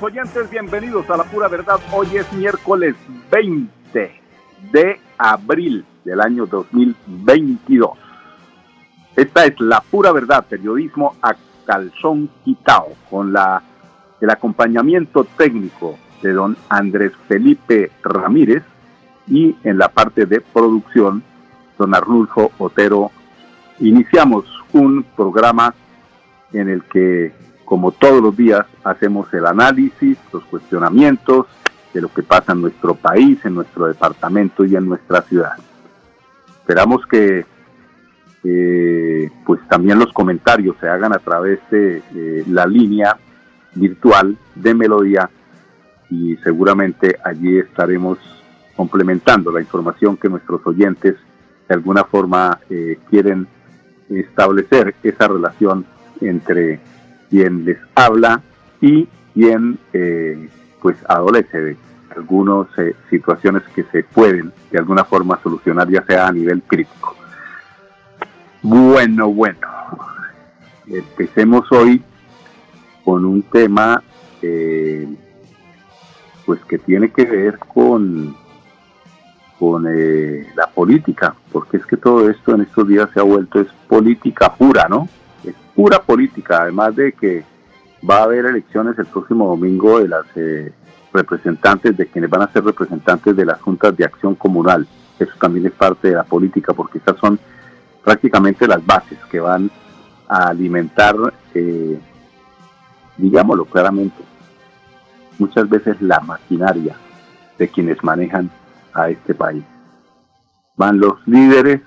Amigos 0.00 0.12
oyentes, 0.12 0.50
bienvenidos 0.50 1.10
a 1.10 1.16
la 1.16 1.24
pura 1.24 1.48
verdad. 1.48 1.78
Hoy 1.92 2.16
es 2.16 2.32
miércoles 2.32 2.94
20 3.30 4.20
de 4.72 5.00
abril 5.18 5.84
del 6.04 6.20
año 6.20 6.46
2022. 6.46 7.90
Esta 9.16 9.44
es 9.44 9.60
la 9.60 9.82
pura 9.82 10.12
verdad, 10.12 10.46
periodismo 10.48 11.16
a 11.20 11.34
calzón 11.66 12.30
quitado, 12.44 12.88
con 13.10 13.32
la, 13.32 13.62
el 14.20 14.30
acompañamiento 14.30 15.24
técnico 15.36 15.98
de 16.22 16.32
don 16.32 16.56
Andrés 16.70 17.12
Felipe 17.28 17.90
Ramírez 18.02 18.62
y 19.26 19.54
en 19.64 19.76
la 19.76 19.88
parte 19.88 20.24
de 20.24 20.40
producción, 20.40 21.22
don 21.78 21.94
Arnulfo 21.94 22.52
Otero. 22.58 23.10
Iniciamos 23.80 24.44
un 24.72 25.04
programa 25.14 25.74
en 26.52 26.68
el 26.70 26.84
que 26.84 27.32
como 27.70 27.92
todos 27.92 28.20
los 28.20 28.36
días, 28.36 28.66
hacemos 28.82 29.32
el 29.32 29.46
análisis, 29.46 30.18
los 30.32 30.42
cuestionamientos 30.46 31.46
de 31.94 32.00
lo 32.00 32.08
que 32.12 32.24
pasa 32.24 32.50
en 32.50 32.62
nuestro 32.62 32.96
país, 32.96 33.38
en 33.44 33.54
nuestro 33.54 33.86
departamento 33.86 34.64
y 34.64 34.74
en 34.74 34.88
nuestra 34.88 35.22
ciudad. 35.22 35.52
Esperamos 36.62 37.06
que 37.06 37.46
eh, 38.42 39.30
pues 39.46 39.60
también 39.68 40.00
los 40.00 40.12
comentarios 40.12 40.78
se 40.80 40.88
hagan 40.88 41.12
a 41.12 41.20
través 41.20 41.60
de 41.70 42.02
la 42.48 42.66
línea 42.66 43.16
virtual 43.76 44.36
de 44.56 44.74
Melodía 44.74 45.30
y 46.10 46.34
seguramente 46.38 47.20
allí 47.24 47.56
estaremos 47.56 48.18
complementando 48.74 49.52
la 49.52 49.60
información 49.60 50.16
que 50.16 50.28
nuestros 50.28 50.60
oyentes 50.66 51.14
de 51.68 51.74
alguna 51.76 52.02
forma 52.02 52.58
eh, 52.68 52.98
quieren 53.08 53.46
establecer 54.08 54.96
esa 55.04 55.28
relación 55.28 55.86
entre 56.20 56.80
quien 57.30 57.64
les 57.64 57.78
habla 57.94 58.42
y 58.80 59.08
quien 59.32 59.78
eh, 59.92 60.48
pues 60.82 60.96
adolece 61.08 61.60
de 61.60 61.76
algunas 62.14 62.66
eh, 62.78 62.94
situaciones 63.08 63.62
que 63.74 63.84
se 63.84 64.02
pueden 64.02 64.52
de 64.70 64.78
alguna 64.78 65.04
forma 65.04 65.40
solucionar 65.42 65.88
ya 65.88 66.04
sea 66.04 66.26
a 66.26 66.32
nivel 66.32 66.62
crítico. 66.62 67.16
Bueno, 68.62 69.28
bueno, 69.28 69.66
empecemos 70.86 71.70
hoy 71.72 72.02
con 73.04 73.24
un 73.24 73.42
tema 73.42 74.02
eh, 74.42 75.08
pues 76.44 76.60
que 76.64 76.78
tiene 76.78 77.10
que 77.10 77.24
ver 77.24 77.58
con 77.58 78.36
con 79.58 79.84
la 79.84 80.68
política, 80.68 81.34
porque 81.52 81.76
es 81.76 81.84
que 81.84 81.98
todo 81.98 82.30
esto 82.30 82.54
en 82.54 82.62
estos 82.62 82.88
días 82.88 83.10
se 83.12 83.20
ha 83.20 83.24
vuelto 83.24 83.60
es 83.60 83.68
política 83.88 84.54
pura, 84.54 84.86
¿no? 84.88 85.06
Pura 85.80 85.98
política, 86.02 86.58
además 86.60 86.94
de 86.94 87.12
que 87.12 87.42
va 88.08 88.18
a 88.18 88.24
haber 88.24 88.44
elecciones 88.44 88.98
el 88.98 89.06
próximo 89.06 89.46
domingo 89.46 89.98
de 89.98 90.08
las 90.08 90.26
eh, 90.34 90.74
representantes, 91.10 91.96
de 91.96 92.06
quienes 92.06 92.28
van 92.28 92.42
a 92.42 92.52
ser 92.52 92.64
representantes 92.64 93.34
de 93.34 93.46
las 93.46 93.58
juntas 93.62 93.96
de 93.96 94.04
acción 94.04 94.34
comunal. 94.34 94.86
Eso 95.18 95.32
también 95.40 95.64
es 95.64 95.72
parte 95.72 96.08
de 96.08 96.16
la 96.16 96.24
política, 96.24 96.74
porque 96.74 96.98
estas 96.98 97.16
son 97.16 97.40
prácticamente 98.04 98.68
las 98.68 98.84
bases 98.84 99.18
que 99.30 99.40
van 99.40 99.70
a 100.28 100.48
alimentar, 100.48 101.16
eh, 101.54 101.98
digámoslo 103.16 103.64
claramente, 103.64 104.22
muchas 105.38 105.66
veces 105.66 105.96
la 106.02 106.20
maquinaria 106.20 106.94
de 107.56 107.68
quienes 107.68 108.04
manejan 108.04 108.50
a 108.92 109.08
este 109.08 109.34
país. 109.34 109.64
Van 110.76 111.00
los 111.00 111.26
líderes, 111.26 111.80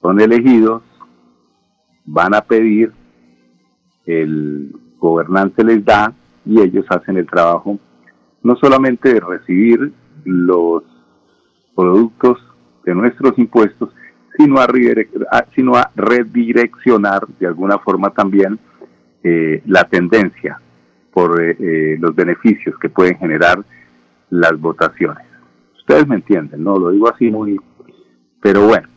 son 0.00 0.20
elegidos, 0.20 0.82
van 2.10 2.34
a 2.34 2.40
pedir, 2.40 2.92
el 4.06 4.72
gobernante 4.98 5.62
les 5.62 5.84
da 5.84 6.12
y 6.44 6.60
ellos 6.60 6.86
hacen 6.88 7.18
el 7.18 7.26
trabajo 7.26 7.78
no 8.42 8.56
solamente 8.56 9.12
de 9.12 9.20
recibir 9.20 9.92
los 10.24 10.82
productos 11.76 12.38
de 12.84 12.94
nuestros 12.94 13.38
impuestos, 13.38 13.90
sino 14.36 14.58
a, 14.60 14.66
sino 15.54 15.74
a 15.76 15.90
redireccionar 15.94 17.26
de 17.38 17.46
alguna 17.46 17.78
forma 17.78 18.10
también 18.10 18.58
eh, 19.22 19.62
la 19.66 19.84
tendencia 19.84 20.60
por 21.12 21.42
eh, 21.42 21.56
eh, 21.58 21.96
los 22.00 22.14
beneficios 22.14 22.78
que 22.80 22.88
pueden 22.88 23.18
generar 23.18 23.62
las 24.30 24.58
votaciones. 24.58 25.26
Ustedes 25.76 26.06
me 26.06 26.16
entienden, 26.16 26.62
¿no? 26.62 26.78
Lo 26.78 26.90
digo 26.90 27.08
así 27.08 27.30
muy... 27.30 27.58
Pero 28.40 28.66
bueno, 28.66 28.88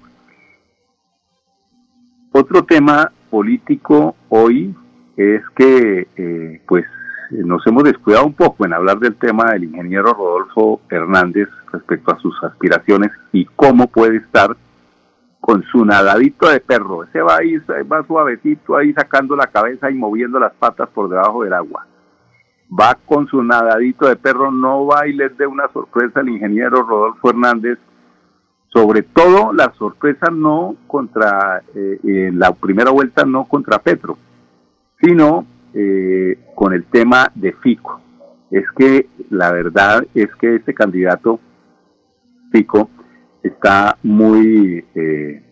otro 2.32 2.64
tema 2.64 3.12
político 3.30 4.16
hoy 4.30 4.76
es 5.18 5.42
que 5.56 6.08
eh, 6.16 6.62
pues 6.68 6.86
nos 7.32 7.66
hemos 7.66 7.84
descuidado 7.84 8.26
un 8.26 8.34
poco 8.34 8.66
en 8.66 8.74
hablar 8.74 9.00
del 9.00 9.16
tema 9.16 9.52
del 9.52 9.66
ingeniero 9.66 10.14
Rodolfo 10.14 10.82
Hernández 10.90 11.48
respecto 11.72 12.14
a 12.14 12.20
sus 12.20 12.36
aspiraciones 12.44 13.12
y 13.32 13.46
cómo 13.46 13.88
puede 13.88 14.18
estar 14.18 14.56
con 15.40 15.64
su 15.64 15.84
nadadito 15.86 16.50
de 16.50 16.60
perro. 16.60 17.04
Ese 17.04 17.22
va 17.22 17.38
ahí, 17.38 17.58
va 17.92 18.06
suavecito 18.06 18.76
ahí 18.76 18.94
sacando 18.94 19.36
la 19.36 19.48
cabeza 19.48 19.90
y 19.90 19.96
moviendo 19.96 20.40
las 20.40 20.54
patas 20.54 20.90
por 20.90 21.10
debajo 21.10 21.44
del 21.44 21.54
agua. 21.54 21.88
Va 22.70 22.98
con 23.06 23.28
su 23.28 23.42
nadadito 23.44 24.08
de 24.08 24.16
perro, 24.16 24.52
no 24.52 24.86
va 24.86 25.08
y 25.08 25.14
les 25.14 25.36
dé 25.38 25.48
una 25.48 25.68
sorpresa 25.74 26.20
al 26.20 26.30
ingeniero 26.30 26.84
Rodolfo 26.84 27.30
Hernández 27.30 27.80
sobre 28.74 29.04
todo 29.04 29.52
la 29.54 29.74
sorpresa 29.78 30.32
no 30.32 30.78
contra 30.88 31.62
eh, 31.76 32.32
la 32.34 32.54
primera 32.54 32.92
vuelta 32.92 33.26
no 33.26 33.46
contra 33.46 33.80
Petro, 33.80 34.18
sino 35.02 35.46
eh, 35.74 36.40
con 36.56 36.74
el 36.74 36.86
tema 36.86 37.32
de 37.36 37.54
Fico. 37.54 38.00
Es 38.50 38.66
que 38.78 39.08
la 39.30 39.52
verdad 39.52 40.06
es 40.14 40.34
que 40.36 40.56
este 40.56 40.74
candidato 40.74 41.40
Fico 42.52 42.90
está 43.44 43.98
muy, 44.04 44.86
eh, 44.96 45.44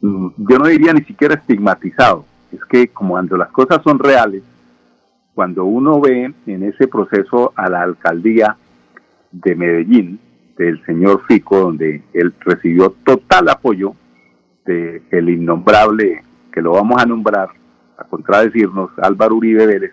mm, 0.00 0.28
yo 0.36 0.58
no 0.58 0.66
diría 0.66 0.92
ni 0.92 1.04
siquiera 1.04 1.34
estigmatizado. 1.34 2.26
Es 2.50 2.62
que 2.66 2.88
como 2.88 3.14
cuando 3.14 3.38
las 3.38 3.50
cosas 3.50 3.82
son 3.82 3.98
reales, 3.98 4.42
cuando 5.34 5.64
uno 5.64 6.00
ve 6.00 6.34
en 6.46 6.62
ese 6.62 6.86
proceso 6.86 7.54
a 7.56 7.70
la 7.70 7.82
alcaldía 7.82 8.56
de 9.30 9.54
Medellín, 9.54 10.20
del 10.56 10.84
señor 10.84 11.22
Fico, 11.26 11.58
donde 11.58 12.02
él 12.12 12.34
recibió 12.40 12.90
total 13.04 13.48
apoyo 13.48 13.94
de 14.64 15.02
el 15.10 15.28
innombrable, 15.28 16.22
que 16.52 16.62
lo 16.62 16.72
vamos 16.72 17.02
a 17.02 17.06
nombrar, 17.06 17.48
a 17.98 18.04
contradecirnos, 18.04 18.90
Álvaro 18.98 19.36
Uribe 19.36 19.66
Vélez, 19.66 19.92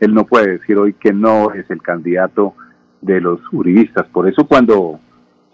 él 0.00 0.14
no 0.14 0.24
puede 0.24 0.58
decir 0.58 0.78
hoy 0.78 0.94
que 0.94 1.12
no 1.12 1.52
es 1.52 1.70
el 1.70 1.82
candidato 1.82 2.54
de 3.00 3.20
los 3.20 3.40
uribistas. 3.52 4.06
Por 4.08 4.28
eso 4.28 4.46
cuando 4.46 4.98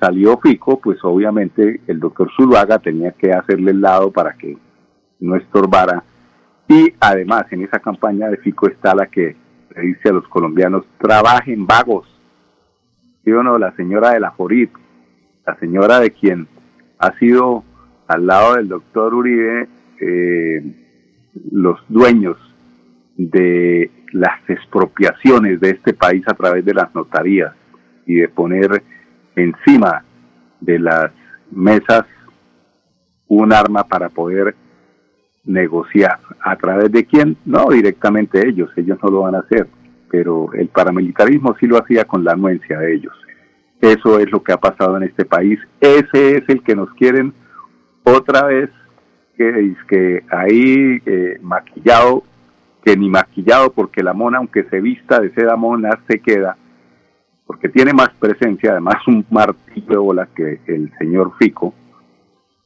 salió 0.00 0.38
Fico, 0.38 0.80
pues 0.80 0.98
obviamente 1.02 1.80
el 1.86 1.98
doctor 2.00 2.30
Zuluaga 2.36 2.78
tenía 2.78 3.12
que 3.12 3.32
hacerle 3.32 3.72
el 3.72 3.80
lado 3.80 4.12
para 4.12 4.34
que 4.34 4.56
no 5.20 5.36
estorbara. 5.36 6.04
Y 6.68 6.92
además 7.00 7.44
en 7.50 7.62
esa 7.62 7.80
campaña 7.80 8.28
de 8.28 8.36
Fico 8.38 8.68
está 8.68 8.94
la 8.94 9.06
que 9.06 9.36
le 9.74 9.82
dice 9.82 10.08
a 10.08 10.12
los 10.12 10.26
colombianos, 10.28 10.84
trabajen 10.98 11.66
vagos, 11.66 12.06
¿sí 13.26 13.32
o? 13.32 13.58
La 13.58 13.72
señora 13.72 14.12
de 14.12 14.20
la 14.20 14.30
Forit, 14.30 14.70
la 15.44 15.56
señora 15.58 15.98
de 15.98 16.12
quien 16.12 16.46
ha 16.98 17.12
sido 17.18 17.64
al 18.06 18.24
lado 18.24 18.54
del 18.54 18.68
doctor 18.68 19.12
Uribe 19.12 19.68
eh, 20.00 20.62
los 21.50 21.80
dueños 21.88 22.36
de 23.16 23.90
las 24.12 24.48
expropiaciones 24.48 25.60
de 25.60 25.70
este 25.70 25.92
país 25.92 26.22
a 26.28 26.34
través 26.34 26.64
de 26.64 26.72
las 26.72 26.94
notarías 26.94 27.52
y 28.06 28.14
de 28.14 28.28
poner 28.28 28.84
encima 29.34 30.04
de 30.60 30.78
las 30.78 31.10
mesas 31.50 32.04
un 33.26 33.52
arma 33.52 33.82
para 33.84 34.08
poder 34.08 34.54
negociar. 35.44 36.20
¿A 36.40 36.54
través 36.56 36.92
de 36.92 37.04
quién? 37.04 37.36
No, 37.44 37.70
directamente 37.70 38.46
ellos, 38.46 38.70
ellos 38.76 38.98
no 39.02 39.10
lo 39.10 39.20
van 39.22 39.34
a 39.34 39.40
hacer, 39.40 39.66
pero 40.10 40.52
el 40.54 40.68
paramilitarismo 40.68 41.56
sí 41.58 41.66
lo 41.66 41.78
hacía 41.78 42.04
con 42.04 42.24
la 42.24 42.32
anuencia 42.32 42.78
de 42.78 42.94
ellos. 42.94 43.14
Eso 43.80 44.18
es 44.18 44.30
lo 44.30 44.42
que 44.42 44.52
ha 44.52 44.56
pasado 44.56 44.96
en 44.96 45.04
este 45.04 45.24
país, 45.24 45.58
ese 45.80 46.38
es 46.38 46.48
el 46.48 46.62
que 46.62 46.74
nos 46.74 46.90
quieren 46.94 47.34
otra 48.04 48.46
vez, 48.46 48.70
que, 49.36 49.74
que 49.88 50.24
ahí 50.30 51.02
eh, 51.04 51.38
maquillado, 51.42 52.22
que 52.82 52.96
ni 52.96 53.08
maquillado, 53.08 53.72
porque 53.72 54.02
la 54.02 54.14
mona, 54.14 54.38
aunque 54.38 54.64
se 54.64 54.80
vista 54.80 55.20
de 55.20 55.34
seda 55.34 55.56
mona, 55.56 55.90
se 56.08 56.20
queda, 56.20 56.56
porque 57.46 57.68
tiene 57.68 57.92
más 57.92 58.10
presencia, 58.18 58.72
además 58.72 58.96
un 59.06 59.26
martillo 59.30 59.88
de 59.88 59.96
bola 59.96 60.28
que 60.34 60.60
el 60.66 60.90
señor 60.98 61.32
Fico, 61.38 61.74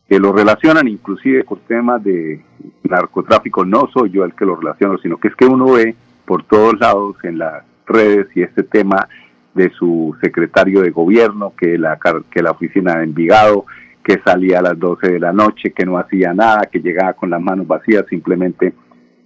que 0.08 0.18
lo 0.18 0.32
relacionan 0.32 0.88
inclusive 0.88 1.44
con 1.44 1.60
temas 1.60 2.02
de 2.02 2.42
narcotráfico. 2.82 3.64
No 3.64 3.88
soy 3.92 4.10
yo 4.10 4.24
el 4.24 4.34
que 4.34 4.44
lo 4.44 4.56
relaciono, 4.56 4.98
sino 4.98 5.18
que 5.18 5.28
es 5.28 5.36
que 5.36 5.46
uno 5.46 5.72
ve 5.72 5.94
por 6.24 6.44
todos 6.44 6.78
lados 6.78 7.16
en 7.22 7.38
las 7.38 7.64
redes 7.86 8.26
y 8.34 8.42
este 8.42 8.62
tema 8.62 9.08
de 9.54 9.70
su 9.70 10.16
secretario 10.22 10.82
de 10.82 10.90
gobierno, 10.90 11.52
que 11.56 11.76
la, 11.76 11.98
que 12.30 12.42
la 12.42 12.52
oficina 12.52 12.96
de 12.96 13.04
Envigado, 13.04 13.66
que 14.02 14.20
salía 14.24 14.60
a 14.60 14.62
las 14.62 14.78
12 14.78 15.12
de 15.12 15.20
la 15.20 15.32
noche, 15.32 15.72
que 15.72 15.84
no 15.84 15.98
hacía 15.98 16.32
nada, 16.32 16.62
que 16.70 16.80
llegaba 16.80 17.14
con 17.14 17.30
las 17.30 17.40
manos 17.40 17.66
vacías, 17.66 18.04
simplemente 18.08 18.72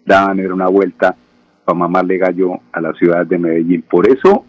daban 0.05 0.41
era 0.41 0.55
una 0.55 0.69
vuelta 0.69 1.14
para 1.64 1.79
mamarle 1.79 2.19
gallo 2.19 2.61
a 2.73 2.81
la 2.81 2.93
ciudad 2.94 3.26
de 3.26 3.38
Medellín. 3.38 3.82
Por 3.82 4.08
eso, 4.08 4.44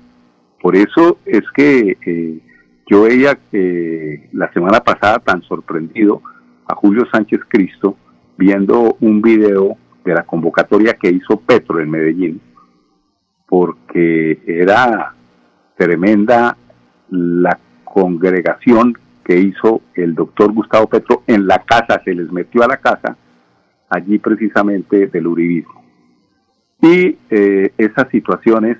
por 0.61 0.75
eso 0.75 1.19
es 1.25 1.43
que 1.55 1.97
eh, 2.05 2.39
yo 2.87 3.03
veía 3.03 3.37
que 3.51 4.29
la 4.33 4.51
semana 4.53 4.79
pasada 4.79 5.19
tan 5.19 5.41
sorprendido 5.43 6.21
a 6.67 6.75
Julio 6.75 7.03
Sánchez 7.11 7.41
Cristo 7.47 7.95
viendo 8.37 8.97
un 8.99 9.21
video 9.21 9.77
de 10.05 10.13
la 10.13 10.23
convocatoria 10.23 10.93
que 10.93 11.09
hizo 11.09 11.37
Petro 11.41 11.79
en 11.79 11.89
Medellín, 11.89 12.41
porque 13.47 14.39
era 14.45 15.13
tremenda 15.75 16.55
la 17.09 17.59
congregación 17.83 18.97
que 19.23 19.39
hizo 19.39 19.81
el 19.95 20.13
doctor 20.13 20.53
Gustavo 20.53 20.87
Petro 20.87 21.23
en 21.25 21.47
la 21.47 21.63
casa, 21.63 22.01
se 22.05 22.13
les 22.13 22.31
metió 22.31 22.63
a 22.63 22.67
la 22.67 22.77
casa, 22.77 23.17
allí 23.89 24.19
precisamente 24.19 25.07
del 25.07 25.27
uribismo. 25.27 25.83
Y 26.81 27.17
eh, 27.29 27.73
esas 27.77 28.07
situaciones 28.09 28.77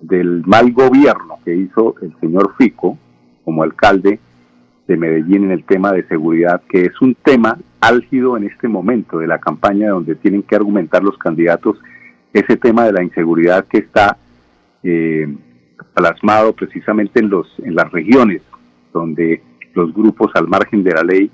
del 0.00 0.42
mal 0.46 0.70
gobierno 0.72 1.38
que 1.44 1.54
hizo 1.54 1.94
el 2.02 2.14
señor 2.20 2.54
Fico, 2.58 2.98
como 3.44 3.62
alcalde 3.62 4.20
de 4.86 4.96
Medellín 4.96 5.44
en 5.44 5.52
el 5.52 5.64
tema 5.64 5.92
de 5.92 6.06
seguridad, 6.06 6.60
que 6.68 6.82
es 6.82 7.00
un 7.00 7.14
tema 7.14 7.56
álgido 7.80 8.36
en 8.36 8.44
este 8.44 8.68
momento 8.68 9.18
de 9.18 9.26
la 9.26 9.38
campaña 9.38 9.90
donde 9.90 10.14
tienen 10.16 10.42
que 10.42 10.56
argumentar 10.56 11.02
los 11.02 11.16
candidatos 11.18 11.78
ese 12.32 12.56
tema 12.56 12.84
de 12.84 12.92
la 12.92 13.02
inseguridad 13.02 13.66
que 13.66 13.78
está 13.78 14.16
eh, 14.82 15.26
plasmado 15.94 16.52
precisamente 16.52 17.20
en, 17.20 17.30
los, 17.30 17.46
en 17.58 17.74
las 17.74 17.90
regiones 17.90 18.42
donde 18.92 19.42
los 19.74 19.92
grupos 19.94 20.30
al 20.34 20.48
margen 20.48 20.82
de 20.82 20.92
la 20.92 21.02
ley, 21.02 21.30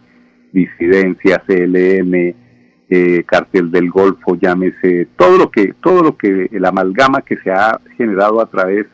disidencia, 0.52 1.42
CLM, 1.46 2.34
eh, 2.90 3.24
cartel 3.24 3.70
del 3.70 3.90
Golfo, 3.90 4.36
llámese, 4.36 5.08
todo 5.16 5.38
lo 5.38 5.50
que, 5.50 5.74
todo 5.82 6.02
lo 6.02 6.16
que, 6.16 6.48
el 6.52 6.64
amalgama 6.64 7.22
que 7.22 7.36
se 7.38 7.50
ha 7.50 7.80
generado 7.96 8.40
a 8.40 8.46
través 8.46 8.86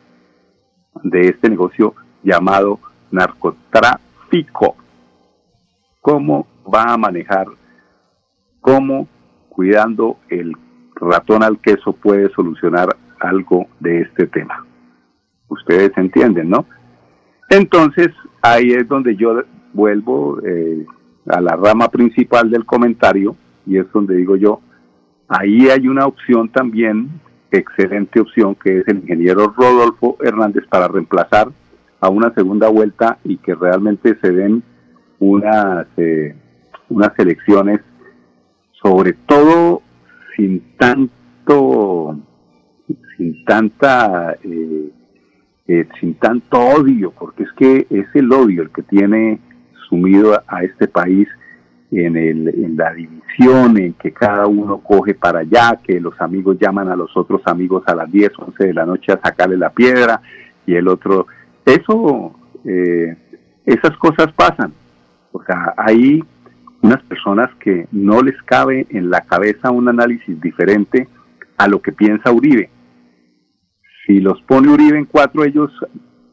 de 1.03 1.27
este 1.27 1.49
negocio 1.49 1.93
llamado 2.23 2.79
narcotráfico. 3.11 4.75
¿Cómo 5.99 6.47
va 6.73 6.93
a 6.93 6.97
manejar? 6.97 7.47
¿Cómo 8.59 9.07
cuidando 9.49 10.17
el 10.29 10.55
ratón 10.95 11.43
al 11.43 11.59
queso 11.59 11.93
puede 11.93 12.29
solucionar 12.33 12.95
algo 13.19 13.67
de 13.79 14.01
este 14.01 14.27
tema? 14.27 14.65
Ustedes 15.47 15.91
entienden, 15.97 16.49
¿no? 16.49 16.65
Entonces, 17.49 18.09
ahí 18.41 18.71
es 18.71 18.87
donde 18.87 19.15
yo 19.15 19.43
vuelvo 19.73 20.39
eh, 20.45 20.85
a 21.27 21.41
la 21.41 21.55
rama 21.55 21.89
principal 21.89 22.49
del 22.49 22.65
comentario 22.65 23.35
y 23.65 23.77
es 23.77 23.91
donde 23.91 24.15
digo 24.15 24.35
yo, 24.35 24.61
ahí 25.27 25.69
hay 25.69 25.87
una 25.87 26.05
opción 26.05 26.49
también, 26.49 27.09
excelente 27.51 28.19
opción, 28.19 28.55
que 28.55 28.79
es 28.79 28.87
el 28.87 28.97
ingeniero 28.97 29.53
Rodolfo 29.55 30.17
Hernández 30.21 30.65
para 30.69 30.87
reemplazar 30.87 31.49
a 31.99 32.09
una 32.09 32.33
segunda 32.33 32.69
vuelta 32.69 33.19
y 33.23 33.37
que 33.37 33.53
realmente 33.53 34.17
se 34.21 34.31
den 34.31 34.63
unas, 35.19 35.87
eh, 35.97 36.35
unas 36.91 37.17
elecciones, 37.17 37.81
sobre 38.81 39.13
todo 39.13 39.81
sin 40.35 40.75
tanto, 40.77 42.17
sin 43.17 43.45
tanta, 43.45 44.37
eh, 44.43 44.91
eh, 45.67 45.87
sin 45.99 46.15
tanto 46.15 46.59
odio, 46.59 47.11
porque 47.11 47.43
es 47.43 47.51
que 47.53 47.87
es 47.89 48.07
el 48.13 48.31
odio 48.31 48.63
el 48.63 48.71
que 48.71 48.83
tiene 48.83 49.39
sumido 49.89 50.41
a, 50.47 50.63
este 50.63 50.87
país 50.87 51.27
en, 51.91 52.15
el, 52.15 52.47
en 52.47 52.77
la 52.77 52.93
división, 52.93 53.77
en 53.77 53.93
que 53.93 54.11
cada 54.11 54.47
uno 54.47 54.79
coge 54.79 55.13
para 55.13 55.39
allá, 55.39 55.79
que 55.83 55.99
los 55.99 56.19
amigos 56.21 56.57
llaman 56.59 56.89
a 56.89 56.95
los 56.95 57.15
otros 57.15 57.41
amigos 57.45 57.83
a 57.87 57.95
las 57.95 58.11
10, 58.11 58.31
11 58.37 58.67
de 58.67 58.73
la 58.73 58.85
noche 58.85 59.11
a 59.11 59.19
sacarle 59.21 59.57
la 59.57 59.71
piedra 59.71 60.21
y 60.65 60.75
el 60.75 60.87
otro 60.87 61.27
eso, 61.65 62.33
eh, 62.65 63.15
esas 63.65 63.95
cosas 63.97 64.31
pasan. 64.33 64.73
O 65.31 65.43
sea, 65.43 65.73
hay 65.77 66.23
unas 66.81 67.01
personas 67.03 67.49
que 67.59 67.87
no 67.91 68.21
les 68.21 68.41
cabe 68.43 68.87
en 68.89 69.09
la 69.09 69.21
cabeza 69.21 69.71
un 69.71 69.87
análisis 69.87 70.39
diferente 70.41 71.07
a 71.57 71.67
lo 71.67 71.81
que 71.81 71.91
piensa 71.91 72.31
Uribe. 72.31 72.69
Si 74.05 74.19
los 74.19 74.41
pone 74.43 74.69
Uribe 74.69 74.97
en 74.97 75.05
cuatro, 75.05 75.43
ellos, 75.43 75.71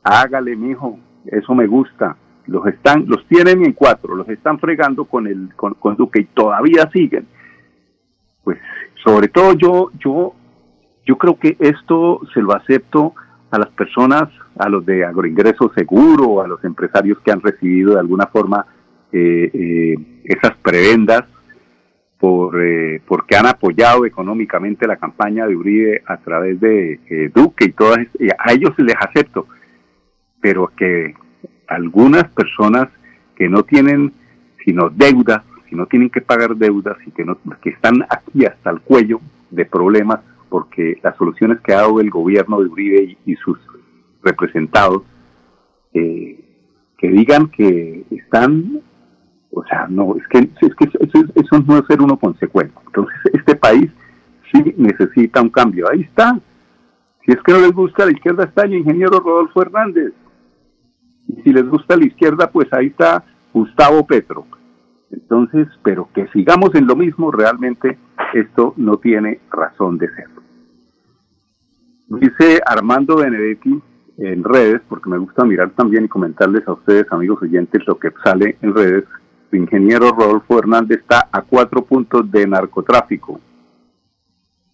hágale, 0.03 0.57
mijo, 0.57 0.99
eso 1.27 1.55
me 1.55 1.67
gusta. 1.67 2.17
Los 2.47 2.67
están, 2.67 3.05
los 3.07 3.27
tienen 3.29 3.63
en 3.65 3.75
cuatro, 3.75 4.17
los 4.17 4.29
están 4.31 4.59
fregando 4.59 5.05
con 5.05 5.27
el, 5.27 5.55
con, 5.55 5.75
con 5.75 5.97
Duque 5.97 6.21
y 6.21 6.25
todavía 6.25 6.89
siguen. 6.93 7.27
Pues, 8.43 8.59
sobre 9.05 9.29
todo 9.29 9.53
yo, 9.53 9.91
yo, 9.99 10.35
yo 11.05 11.19
creo 11.19 11.39
que 11.39 11.59
esto 11.61 12.21
se 12.33 12.41
lo 12.41 12.55
acepto 12.55 13.13
a 13.51 13.59
las 13.59 13.69
personas, 13.69 14.31
a 14.59 14.69
los 14.71 14.87
de 14.87 15.05
agroingreso 15.05 15.71
seguro, 15.77 16.41
a 16.41 16.49
los 16.49 16.65
empresarios 16.65 17.19
que 17.21 17.33
han 17.33 17.43
recibido 17.43 17.95
de 17.95 18.01
alguna 18.01 18.27
forma 18.27 18.65
eh, 19.13 19.51
eh, 19.53 19.95
esas 20.25 20.57
prebendas 20.59 21.25
por, 22.19 22.61
eh, 22.63 23.01
porque 23.07 23.37
han 23.37 23.47
apoyado 23.47 24.05
económicamente 24.05 24.87
la 24.87 24.97
campaña 24.97 25.47
de 25.47 25.57
Uribe 25.57 26.03
a 26.07 26.17
través 26.19 26.61
de 26.61 27.31
Duque 27.35 27.67
y 27.67 27.73
todas, 27.73 27.99
a 28.39 28.53
ellos 28.53 28.73
les 28.79 28.97
acepto, 28.97 29.47
pero 30.41 30.71
que 30.77 31.15
algunas 31.69 32.25
personas 32.31 32.89
que 33.37 33.49
no 33.49 33.63
tienen 33.63 34.13
sino 34.65 34.91
deudas, 34.91 35.43
si 35.69 35.77
no 35.77 35.87
tienen 35.87 36.11
que 36.11 36.21
pagar 36.21 36.55
deudas 36.57 36.97
y 37.07 37.11
que, 37.13 37.25
no, 37.25 37.39
que 37.63 37.71
están 37.71 38.03
aquí 38.11 38.45
hasta 38.45 38.71
el 38.71 38.81
cuello 38.81 39.21
de 39.51 39.65
problemas, 39.65 40.21
porque 40.51 40.99
las 41.03 41.17
soluciones 41.17 41.61
que 41.61 41.73
ha 41.73 41.79
dado 41.79 42.01
el 42.01 42.11
gobierno 42.11 42.61
de 42.61 42.69
Uribe 42.69 43.17
y, 43.25 43.35
sus 43.37 43.59
representados, 44.23 45.03
eh, 45.95 46.39
que 46.99 47.09
digan 47.09 47.49
que 47.49 48.05
están, 48.11 48.83
o 49.59 49.65
sea, 49.65 49.87
no, 49.89 50.15
es 50.17 50.27
que, 50.29 50.39
es 50.39 50.75
que 50.77 50.85
eso, 50.85 51.65
no 51.67 51.79
es 51.79 51.87
ser 51.87 52.01
uno 52.01 52.17
consecuente. 52.17 52.75
Entonces, 52.87 53.17
este 53.33 53.57
país 53.57 53.91
sí 54.53 54.75
necesita 54.77 55.43
un 55.43 55.51
cambio. 55.51 55.87
Ahí 55.91 56.03
está. 56.03 56.39
Si 57.25 57.33
es 57.33 57.43
que 57.43 57.53
no 57.53 57.59
les 57.59 57.73
gusta 57.73 58.07
la 58.07 58.13
izquierda, 58.13 58.45
está 58.45 58.63
el 58.65 58.75
ingeniero 58.75 59.19
Rodolfo 59.19 59.61
Hernández. 59.61 60.13
Y 61.27 61.43
si 61.43 61.53
les 61.53 61.69
gusta 61.69 61.97
la 61.97 62.07
izquierda, 62.07 62.51
pues 62.51 62.73
ahí 62.73 62.87
está 62.87 63.25
Gustavo 63.53 64.07
Petro. 64.07 64.47
Entonces, 65.11 65.67
pero 65.83 66.09
que 66.15 66.29
sigamos 66.29 66.73
en 66.75 66.87
lo 66.87 66.95
mismo, 66.95 67.33
realmente 67.33 67.99
esto 68.35 68.75
no 68.77 68.99
tiene 68.99 69.41
razón 69.51 69.99
de 69.99 70.09
ser. 70.15 70.29
Dice 72.07 72.61
Armando 72.65 73.17
Benedetti 73.17 73.83
en 74.19 74.45
redes, 74.45 74.81
porque 74.89 75.11
me 75.11 75.19
gusta 75.19 75.45
mirar 75.45 75.71
también 75.71 76.05
y 76.05 76.09
comentarles 76.09 76.67
a 76.69 76.73
ustedes, 76.73 77.07
amigos 77.11 77.43
oyentes, 77.43 77.83
lo 77.87 77.99
que 77.99 78.13
sale 78.23 78.57
en 78.63 78.75
redes. 78.75 79.05
El 79.51 79.61
ingeniero 79.61 80.11
Rodolfo 80.11 80.59
Hernández 80.59 81.01
está 81.01 81.29
a 81.33 81.41
cuatro 81.43 81.83
puntos 81.83 82.31
de 82.31 82.47
narcotráfico. 82.47 83.41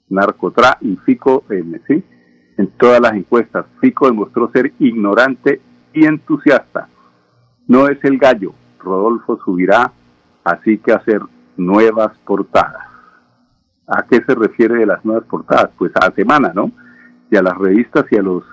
Narcotra 0.08 0.78
y 0.80 0.96
Fico, 0.96 1.44
¿sí? 1.86 2.02
En 2.56 2.68
todas 2.76 3.00
las 3.00 3.14
encuestas, 3.14 3.66
Fico 3.80 4.06
demostró 4.06 4.50
ser 4.52 4.72
ignorante 4.78 5.60
y 5.92 6.06
entusiasta. 6.06 6.88
No 7.66 7.88
es 7.88 8.02
el 8.04 8.18
gallo, 8.18 8.52
Rodolfo 8.78 9.38
subirá, 9.44 9.92
así 10.44 10.78
que 10.78 10.92
hacer 10.92 11.22
nuevas 11.56 12.16
portadas. 12.26 12.86
¿A 13.86 14.04
qué 14.06 14.22
se 14.26 14.34
refiere 14.34 14.76
de 14.76 14.86
las 14.86 15.04
nuevas 15.04 15.24
portadas? 15.24 15.70
Pues 15.78 15.92
a 15.94 16.08
la 16.08 16.14
semana, 16.14 16.52
¿no? 16.54 16.72
Y 17.30 17.36
a 17.36 17.42
las 17.42 17.56
revistas 17.56 18.06
y 18.10 18.16
a 18.16 18.22
los, 18.22 18.44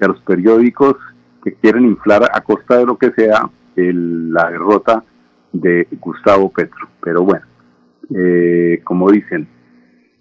a 0.00 0.06
los 0.06 0.20
periódicos 0.20 0.96
que 1.42 1.54
quieren 1.54 1.86
inflar 1.86 2.24
a 2.32 2.40
costa 2.42 2.76
de 2.76 2.86
lo 2.86 2.96
que 2.98 3.10
sea 3.12 3.48
la 3.74 4.50
derrota 4.50 5.02
de 5.52 5.86
Gustavo 6.00 6.50
Petro. 6.50 6.88
Pero 7.02 7.22
bueno, 7.22 7.44
eh, 8.14 8.80
como 8.84 9.10
dicen, 9.10 9.48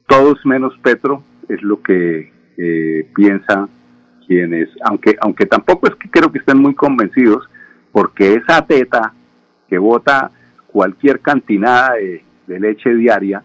todos 0.07 0.45
menos 0.45 0.77
Petro 0.81 1.23
es 1.47 1.61
lo 1.61 1.81
que 1.81 2.31
eh, 2.57 3.09
piensa 3.15 3.67
quienes, 4.27 4.69
aunque, 4.85 5.15
aunque 5.21 5.45
tampoco 5.45 5.87
es 5.87 5.95
que 5.95 6.09
creo 6.09 6.31
que 6.31 6.39
estén 6.39 6.59
muy 6.59 6.75
convencidos, 6.75 7.49
porque 7.91 8.35
esa 8.35 8.65
teta 8.65 9.13
que 9.67 9.77
vota 9.77 10.31
cualquier 10.67 11.19
cantinada 11.19 11.93
de, 11.95 12.23
leche 12.59 12.93
diaria, 12.93 13.43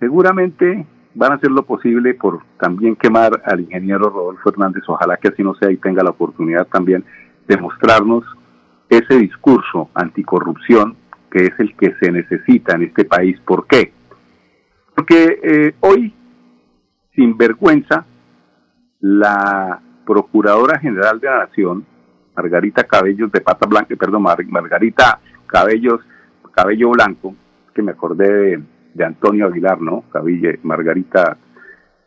seguramente 0.00 0.86
van 1.14 1.32
a 1.32 1.34
hacer 1.36 1.50
lo 1.50 1.64
posible 1.64 2.14
por 2.14 2.42
también 2.58 2.96
quemar 2.96 3.42
al 3.44 3.60
ingeniero 3.60 4.10
Rodolfo 4.10 4.48
Hernández. 4.48 4.82
Ojalá 4.86 5.16
que 5.18 5.28
así 5.28 5.42
no 5.42 5.54
sea 5.54 5.70
y 5.70 5.76
tenga 5.76 6.02
la 6.02 6.10
oportunidad 6.10 6.66
también 6.66 7.04
de 7.46 7.56
mostrarnos 7.58 8.24
ese 8.88 9.18
discurso 9.18 9.90
anticorrupción 9.94 10.96
que 11.36 11.48
es 11.48 11.52
el 11.58 11.76
que 11.76 11.94
se 12.00 12.10
necesita 12.10 12.76
en 12.76 12.84
este 12.84 13.04
país. 13.04 13.38
¿Por 13.40 13.66
qué? 13.66 13.92
Porque 14.94 15.38
eh, 15.42 15.74
hoy, 15.80 16.14
sin 17.14 17.36
vergüenza, 17.36 18.06
la 19.00 19.78
Procuradora 20.06 20.78
General 20.78 21.20
de 21.20 21.28
la 21.28 21.38
Nación, 21.40 21.84
Margarita 22.34 22.84
Cabellos 22.84 23.30
de 23.32 23.42
Pata 23.42 23.66
Blanca, 23.66 23.94
perdón, 23.96 24.22
Margarita 24.22 25.20
Cabellos, 25.46 26.00
Cabello 26.52 26.88
Blanco, 26.92 27.34
que 27.74 27.82
me 27.82 27.92
acordé 27.92 28.62
de, 28.94 29.04
Antonio 29.04 29.48
Aguilar, 29.48 29.78
¿no? 29.78 30.04
Cabille, 30.10 30.58
Margarita 30.62 31.36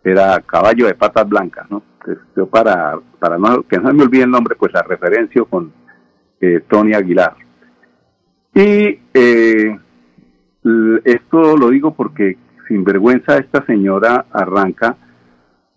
era 0.03 0.41
caballo 0.41 0.87
de 0.87 0.95
patas 0.95 1.29
blancas, 1.29 1.69
¿no? 1.69 1.83
yo 2.35 2.47
para, 2.47 2.97
para 3.19 3.37
no, 3.37 3.61
que 3.61 3.77
no 3.77 3.93
me 3.93 4.01
olvide 4.01 4.23
el 4.23 4.31
nombre, 4.31 4.55
pues 4.55 4.73
la 4.73 4.81
referencio 4.81 5.45
con 5.45 5.71
eh, 6.41 6.63
Tony 6.67 6.95
Aguilar. 6.95 7.48
Y 8.53 8.99
eh, 9.13 9.79
esto 11.03 11.57
lo 11.57 11.69
digo 11.69 11.93
porque 11.93 12.37
sin 12.67 12.83
vergüenza 12.83 13.37
esta 13.37 13.65
señora 13.65 14.25
arranca, 14.31 14.97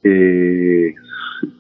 eh, 0.02 0.95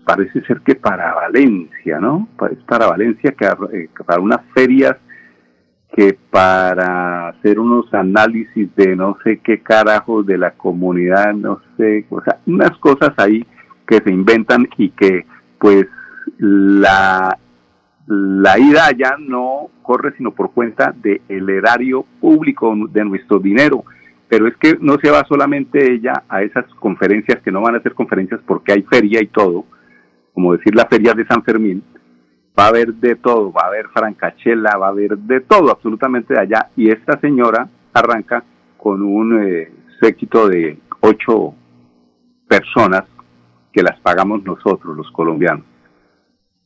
parece 0.04 0.42
ser 0.42 0.60
que 0.60 0.74
para 0.74 1.14
Valencia, 1.14 1.98
¿no? 2.00 2.28
Para 2.66 2.86
Valencia, 2.86 3.32
que 3.32 3.46
eh, 3.46 3.88
para 4.06 4.20
unas 4.20 4.40
ferias 4.54 4.96
que 5.94 6.16
para 6.30 7.28
hacer 7.28 7.58
unos 7.58 7.92
análisis 7.92 8.74
de 8.76 8.96
no 8.96 9.18
sé 9.22 9.40
qué 9.44 9.62
carajos 9.62 10.24
de 10.24 10.38
la 10.38 10.52
comunidad, 10.52 11.34
no 11.34 11.60
sé, 11.76 12.06
o 12.08 12.22
sea, 12.22 12.38
unas 12.46 12.70
cosas 12.78 13.12
ahí 13.18 13.44
que 13.86 13.98
se 13.98 14.10
inventan 14.10 14.66
y 14.78 14.88
que 14.90 15.26
pues 15.58 15.86
la, 16.38 17.38
la 18.06 18.58
ida 18.58 18.86
allá 18.86 19.16
no 19.18 19.70
corre 19.82 20.14
sino 20.16 20.32
por 20.32 20.52
cuenta 20.52 20.94
del 20.94 21.48
erario 21.48 22.04
público 22.20 22.74
de 22.90 23.04
nuestro 23.04 23.38
dinero. 23.38 23.84
Pero 24.28 24.48
es 24.48 24.56
que 24.56 24.78
no 24.80 24.96
se 25.02 25.10
va 25.10 25.24
solamente 25.28 25.92
ella 25.92 26.24
a 26.28 26.42
esas 26.42 26.64
conferencias 26.80 27.42
que 27.42 27.52
no 27.52 27.60
van 27.60 27.76
a 27.76 27.82
ser 27.82 27.94
conferencias 27.94 28.40
porque 28.46 28.72
hay 28.72 28.82
feria 28.82 29.22
y 29.22 29.26
todo, 29.26 29.66
como 30.32 30.56
decir 30.56 30.74
la 30.74 30.86
feria 30.86 31.12
de 31.12 31.26
San 31.26 31.42
Fermín, 31.44 31.82
va 32.58 32.64
a 32.64 32.68
haber 32.68 32.94
de 32.94 33.16
todo, 33.16 33.52
va 33.52 33.62
a 33.64 33.68
haber 33.68 33.88
francachela, 33.88 34.76
va 34.78 34.86
a 34.86 34.90
haber 34.90 35.18
de 35.18 35.40
todo 35.40 35.70
absolutamente 35.70 36.34
de 36.34 36.40
allá. 36.40 36.68
Y 36.76 36.90
esta 36.90 37.20
señora 37.20 37.68
arranca 37.92 38.42
con 38.78 39.02
un 39.02 39.42
eh, 39.42 39.70
séquito 40.00 40.48
de 40.48 40.78
ocho 41.00 41.54
personas 42.48 43.04
que 43.72 43.82
las 43.82 43.98
pagamos 44.00 44.42
nosotros, 44.44 44.96
los 44.96 45.10
colombianos. 45.12 45.71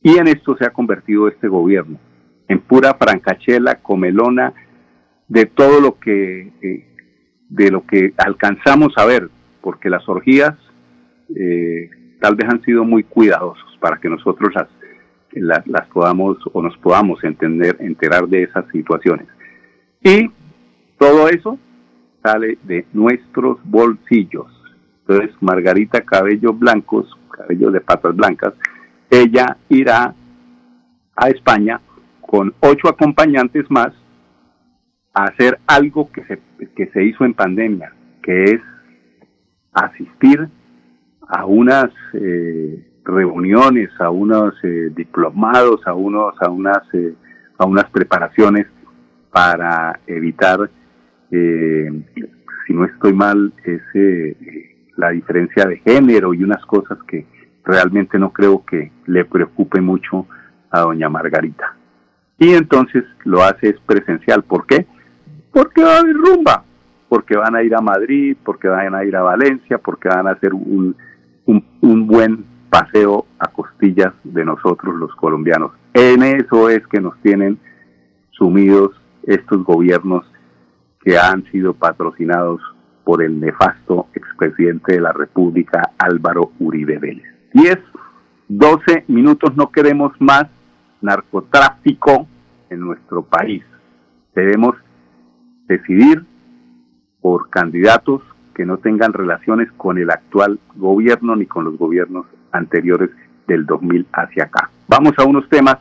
Y 0.01 0.17
en 0.17 0.27
esto 0.27 0.55
se 0.57 0.65
ha 0.65 0.69
convertido 0.71 1.27
este 1.27 1.47
gobierno, 1.47 1.99
en 2.47 2.59
pura 2.59 2.93
francachela, 2.93 3.75
comelona, 3.75 4.53
de 5.27 5.45
todo 5.45 5.81
lo 5.81 5.99
que, 5.99 6.53
eh, 6.61 6.85
de 7.49 7.71
lo 7.71 7.85
que 7.85 8.13
alcanzamos 8.17 8.93
a 8.97 9.05
ver, 9.05 9.29
porque 9.61 9.89
las 9.89 10.07
orgías 10.07 10.53
eh, 11.35 11.89
tal 12.21 12.35
vez 12.35 12.47
han 12.49 12.63
sido 12.63 12.85
muy 12.85 13.03
cuidadosos 13.03 13.77
para 13.79 13.97
que 13.97 14.09
nosotros 14.09 14.53
las, 15.33 15.67
las, 15.67 15.87
podamos 15.89 16.37
o 16.53 16.61
nos 16.61 16.77
podamos 16.77 17.23
entender, 17.23 17.77
enterar 17.79 18.27
de 18.27 18.43
esas 18.43 18.65
situaciones. 18.71 19.27
Y 20.01 20.31
todo 20.97 21.27
eso 21.27 21.59
sale 22.23 22.57
de 22.63 22.85
nuestros 22.93 23.59
bolsillos. 23.63 24.47
Entonces, 25.01 25.35
Margarita 25.41 26.01
Cabello 26.01 26.53
Blancos, 26.53 27.07
cabello 27.29 27.71
de 27.71 27.81
patas 27.81 28.15
blancas, 28.15 28.53
ella 29.09 29.57
irá 29.69 30.13
a 31.15 31.29
España 31.29 31.81
con 32.21 32.53
ocho 32.59 32.89
acompañantes 32.89 33.69
más 33.69 33.93
a 35.13 35.25
hacer 35.25 35.59
algo 35.65 36.11
que 36.11 36.23
se, 36.25 36.39
que 36.75 36.87
se 36.87 37.03
hizo 37.03 37.25
en 37.25 37.33
pandemia, 37.33 37.93
que 38.21 38.43
es 38.43 38.61
asistir 39.73 40.47
a 41.27 41.45
unas 41.45 41.89
eh, 42.13 42.85
reuniones, 43.03 43.89
a 43.99 44.09
unos 44.09 44.53
eh, 44.63 44.91
diplomados, 44.95 45.81
a 45.87 45.93
unos, 45.93 46.35
a 46.41 46.49
unas, 46.49 46.81
eh, 46.93 47.13
a 47.57 47.65
unas 47.65 47.89
preparaciones 47.89 48.67
para 49.31 49.99
evitar, 50.07 50.69
si 51.29 52.73
no 52.73 52.85
estoy 52.85 53.13
mal, 53.13 53.53
ese, 53.63 54.37
la 54.95 55.11
diferencia 55.11 55.65
de 55.65 55.77
género 55.79 56.33
y 56.33 56.43
unas 56.43 56.65
cosas 56.65 56.97
que 57.07 57.25
realmente 57.67 58.17
no 58.17 58.31
creo 58.31 58.63
que 58.65 58.91
le 59.05 59.25
preocupe 59.25 59.81
mucho 59.81 60.25
a 60.71 60.81
doña 60.81 61.09
Margarita. 61.09 61.75
Y 62.39 62.53
entonces 62.53 63.03
lo 63.25 63.43
hace 63.43 63.69
es 63.69 63.79
presencial. 63.85 64.43
¿Por 64.43 64.65
qué? 64.65 64.87
Porque 65.51 65.83
va 65.83 65.95
a 65.95 65.99
haber 65.99 66.15
rumba, 66.15 66.63
porque 67.09 67.35
van 67.35 67.55
a 67.55 67.63
ir 67.63 67.75
a 67.75 67.81
Madrid, 67.81 68.37
porque 68.43 68.67
van 68.67 68.95
a 68.95 69.03
ir 69.03 69.15
a 69.15 69.21
Valencia, 69.21 69.77
porque 69.79 70.07
van 70.07 70.27
a 70.27 70.31
hacer 70.31 70.53
un, 70.53 70.95
un, 71.45 72.07
buen 72.07 72.45
paseo 72.69 73.25
a 73.39 73.47
costillas 73.47 74.13
de 74.23 74.45
nosotros 74.45 74.95
los 74.95 75.13
colombianos. 75.15 75.71
En 75.93 76.23
eso 76.23 76.69
es 76.69 76.85
que 76.87 77.01
nos 77.01 77.19
tienen 77.21 77.59
sumidos 78.31 78.91
estos 79.23 79.63
gobiernos 79.63 80.25
que 81.01 81.17
han 81.17 81.43
sido 81.51 81.73
patrocinados 81.73 82.61
por 83.03 83.23
el 83.23 83.39
nefasto 83.39 84.07
expresidente 84.13 84.93
de 84.93 85.01
la 85.01 85.11
República 85.11 85.91
Álvaro 85.97 86.51
Uribe 86.59 86.97
Vélez. 86.99 87.36
10, 87.53 87.77
12 88.49 89.05
minutos, 89.07 89.55
no 89.55 89.71
queremos 89.71 90.13
más 90.19 90.47
narcotráfico 91.01 92.27
en 92.69 92.79
nuestro 92.81 93.23
país. 93.23 93.63
Debemos 94.35 94.75
decidir 95.67 96.25
por 97.21 97.49
candidatos 97.49 98.21
que 98.53 98.65
no 98.65 98.77
tengan 98.77 99.13
relaciones 99.13 99.71
con 99.77 99.97
el 99.97 100.09
actual 100.09 100.59
gobierno 100.75 101.35
ni 101.35 101.45
con 101.45 101.65
los 101.65 101.77
gobiernos 101.77 102.25
anteriores 102.51 103.09
del 103.47 103.65
2000 103.65 104.07
hacia 104.13 104.45
acá. 104.45 104.71
Vamos 104.87 105.13
a 105.17 105.23
unos 105.23 105.47
temas 105.49 105.77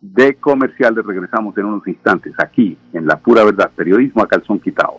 de 0.00 0.34
comerciales, 0.34 1.04
regresamos 1.04 1.56
en 1.56 1.64
unos 1.66 1.86
instantes 1.86 2.34
aquí 2.38 2.76
en 2.92 3.06
La 3.06 3.18
Pura 3.18 3.44
Verdad, 3.44 3.70
periodismo 3.74 4.22
a 4.22 4.28
calzón 4.28 4.58
quitado. 4.58 4.98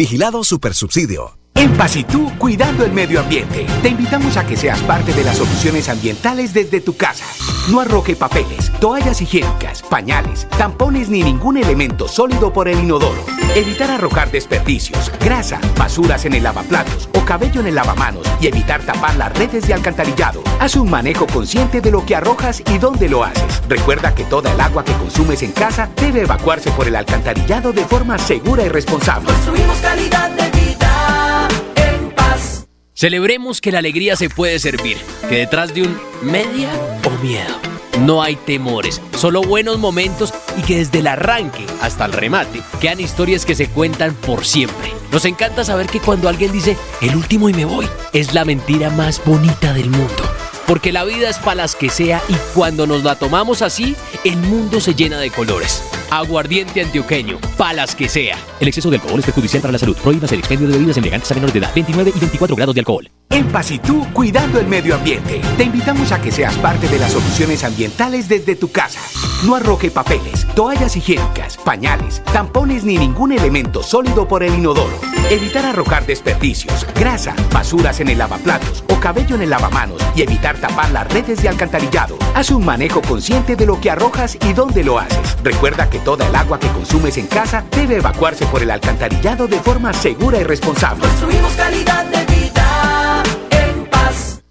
Vigilado 0.00 0.42
Supersubsidio. 0.44 1.36
En 1.54 1.76
Pasitú, 1.76 2.32
cuidando 2.38 2.86
el 2.86 2.92
medio 2.92 3.20
ambiente. 3.20 3.66
Te 3.82 3.90
invitamos 3.90 4.38
a 4.38 4.46
que 4.46 4.56
seas 4.56 4.80
parte 4.84 5.12
de 5.12 5.22
las 5.22 5.36
soluciones 5.36 5.90
ambientales 5.90 6.54
desde 6.54 6.80
tu 6.80 6.96
casa. 6.96 7.26
No 7.70 7.80
arroje 7.80 8.16
papeles, 8.16 8.72
toallas 8.80 9.20
higiénicas, 9.20 9.82
pañales, 9.82 10.48
tampones 10.56 11.10
ni 11.10 11.22
ningún 11.22 11.58
elemento 11.58 12.08
sólido 12.08 12.50
por 12.50 12.66
el 12.66 12.78
inodoro. 12.78 13.22
Evitar 13.54 13.90
arrojar 13.90 14.30
desperdicios, 14.30 15.12
grasa, 15.22 15.60
basuras 15.76 16.24
en 16.24 16.32
el 16.32 16.44
lavaplatos 16.44 17.09
cabello 17.30 17.60
en 17.60 17.68
el 17.68 17.76
lavamanos 17.76 18.26
y 18.40 18.48
evitar 18.48 18.84
tapar 18.84 19.14
las 19.14 19.32
redes 19.38 19.64
de 19.64 19.72
alcantarillado. 19.72 20.42
Haz 20.58 20.74
un 20.74 20.90
manejo 20.90 21.28
consciente 21.28 21.80
de 21.80 21.92
lo 21.92 22.04
que 22.04 22.16
arrojas 22.16 22.60
y 22.68 22.78
dónde 22.78 23.08
lo 23.08 23.22
haces. 23.22 23.62
Recuerda 23.68 24.12
que 24.16 24.24
toda 24.24 24.52
el 24.52 24.60
agua 24.60 24.84
que 24.84 24.92
consumes 24.94 25.44
en 25.44 25.52
casa 25.52 25.88
debe 25.94 26.22
evacuarse 26.22 26.72
por 26.72 26.88
el 26.88 26.96
alcantarillado 26.96 27.72
de 27.72 27.84
forma 27.84 28.18
segura 28.18 28.64
y 28.64 28.68
responsable. 28.68 29.30
Construimos 29.32 29.78
calidad 29.78 30.28
de 30.30 30.60
vida 30.60 31.48
en 31.76 32.10
paz. 32.16 32.66
Celebremos 32.94 33.60
que 33.60 33.70
la 33.70 33.78
alegría 33.78 34.16
se 34.16 34.28
puede 34.28 34.58
servir, 34.58 34.96
que 35.28 35.36
detrás 35.36 35.72
de 35.72 35.82
un 35.82 35.96
media 36.22 36.68
o 37.04 37.10
miedo 37.22 37.70
no 38.00 38.22
hay 38.22 38.36
temores, 38.36 39.00
solo 39.16 39.42
buenos 39.42 39.78
momentos 39.78 40.32
y 40.56 40.62
que 40.62 40.78
desde 40.78 41.00
el 41.00 41.06
arranque 41.06 41.66
hasta 41.80 42.04
el 42.04 42.12
remate 42.12 42.62
quedan 42.80 43.00
historias 43.00 43.44
que 43.44 43.54
se 43.54 43.68
cuentan 43.68 44.14
por 44.14 44.44
siempre. 44.44 44.92
Nos 45.12 45.24
encanta 45.24 45.64
saber 45.64 45.86
que 45.86 46.00
cuando 46.00 46.28
alguien 46.28 46.52
dice 46.52 46.76
el 47.00 47.16
último 47.16 47.48
y 47.48 47.54
me 47.54 47.64
voy, 47.64 47.88
es 48.12 48.34
la 48.34 48.44
mentira 48.44 48.90
más 48.90 49.22
bonita 49.24 49.72
del 49.72 49.90
mundo. 49.90 50.22
Porque 50.66 50.92
la 50.92 51.04
vida 51.04 51.28
es 51.28 51.38
para 51.38 51.56
las 51.56 51.74
que 51.74 51.90
sea 51.90 52.22
y 52.28 52.34
cuando 52.54 52.86
nos 52.86 53.02
la 53.02 53.16
tomamos 53.16 53.60
así, 53.62 53.96
el 54.24 54.36
mundo 54.36 54.80
se 54.80 54.94
llena 54.94 55.18
de 55.18 55.30
colores. 55.30 55.82
Aguardiente 56.10 56.82
antioqueño, 56.82 57.38
palas 57.56 57.94
que 57.94 58.08
sea. 58.08 58.36
El 58.58 58.66
exceso 58.66 58.90
de 58.90 58.96
alcohol 58.96 59.20
es 59.20 59.26
perjudicial 59.26 59.62
para 59.62 59.70
la 59.70 59.78
salud. 59.78 59.96
Prohíbas 59.96 60.32
el 60.32 60.40
expendio 60.40 60.66
de 60.66 60.74
bebidas 60.74 60.96
elegantes 60.96 61.30
a 61.30 61.34
menores 61.34 61.54
de 61.54 61.60
edad. 61.60 61.70
29 61.72 62.12
y 62.16 62.18
24 62.18 62.56
grados 62.56 62.74
de 62.74 62.80
alcohol. 62.80 63.08
En 63.30 63.46
Pasitú, 63.46 64.04
cuidando 64.12 64.58
el 64.58 64.66
medio 64.66 64.96
ambiente, 64.96 65.40
te 65.56 65.62
invitamos 65.62 66.10
a 66.10 66.20
que 66.20 66.32
seas 66.32 66.56
parte 66.56 66.88
de 66.88 66.98
las 66.98 67.12
soluciones 67.12 67.62
ambientales 67.62 68.28
desde 68.28 68.56
tu 68.56 68.72
casa. 68.72 68.98
No 69.46 69.54
arroje 69.54 69.90
papeles, 69.92 70.48
toallas 70.56 70.96
higiénicas, 70.96 71.56
pañales, 71.56 72.22
tampones 72.32 72.82
ni 72.82 72.98
ningún 72.98 73.30
elemento 73.30 73.84
sólido 73.84 74.26
por 74.26 74.42
el 74.42 74.54
inodoro. 74.54 74.98
Evitar 75.30 75.64
arrojar 75.64 76.06
desperdicios, 76.06 76.84
grasa, 76.96 77.36
basuras 77.52 78.00
en 78.00 78.08
el 78.08 78.18
lavaplatos 78.18 78.82
o 78.90 78.98
cabello 78.98 79.36
en 79.36 79.42
el 79.42 79.50
lavamanos 79.50 80.02
y 80.16 80.22
evitar 80.22 80.60
tapar 80.60 80.90
las 80.90 81.10
redes 81.12 81.40
de 81.40 81.48
alcantarillado. 81.48 82.18
Haz 82.34 82.50
un 82.50 82.64
manejo 82.64 83.00
consciente 83.00 83.54
de 83.54 83.64
lo 83.64 83.80
que 83.80 83.90
arrojas 83.90 84.36
y 84.44 84.52
dónde 84.54 84.82
lo 84.82 84.98
haces. 84.98 85.36
Recuerda 85.44 85.88
que 85.88 85.99
toda 86.04 86.26
el 86.26 86.34
agua 86.34 86.58
que 86.58 86.68
consumes 86.68 87.16
en 87.18 87.26
casa 87.26 87.64
debe 87.70 87.96
evacuarse 87.96 88.46
por 88.46 88.62
el 88.62 88.70
alcantarillado 88.70 89.46
de 89.46 89.58
forma 89.58 89.92
segura 89.92 90.38
y 90.40 90.44
responsable. 90.44 91.02
Construimos 91.02 91.52
calidad 91.54 92.04
de 92.06 92.34
vida 92.34 93.22
en 93.50 93.90
paz. 93.90 94.42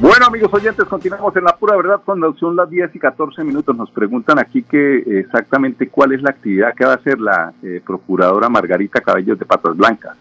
Bueno, 0.00 0.26
amigos 0.26 0.52
oyentes, 0.52 0.84
continuamos 0.84 1.34
en 1.36 1.44
la 1.44 1.56
pura 1.56 1.76
verdad 1.76 2.00
cuando 2.04 2.34
son 2.36 2.56
las 2.56 2.68
10 2.68 2.94
y 2.94 2.98
14 2.98 3.42
minutos. 3.44 3.74
Nos 3.76 3.90
preguntan 3.90 4.38
aquí 4.38 4.62
que 4.62 4.98
exactamente 5.20 5.88
cuál 5.88 6.12
es 6.12 6.22
la 6.22 6.30
actividad 6.30 6.74
que 6.74 6.84
va 6.84 6.92
a 6.92 6.96
hacer 6.96 7.18
la 7.18 7.52
eh, 7.62 7.80
procuradora 7.84 8.48
Margarita 8.48 9.00
Cabellos 9.00 9.38
de 9.38 9.46
Patas 9.46 9.76
Blancas. 9.76 10.16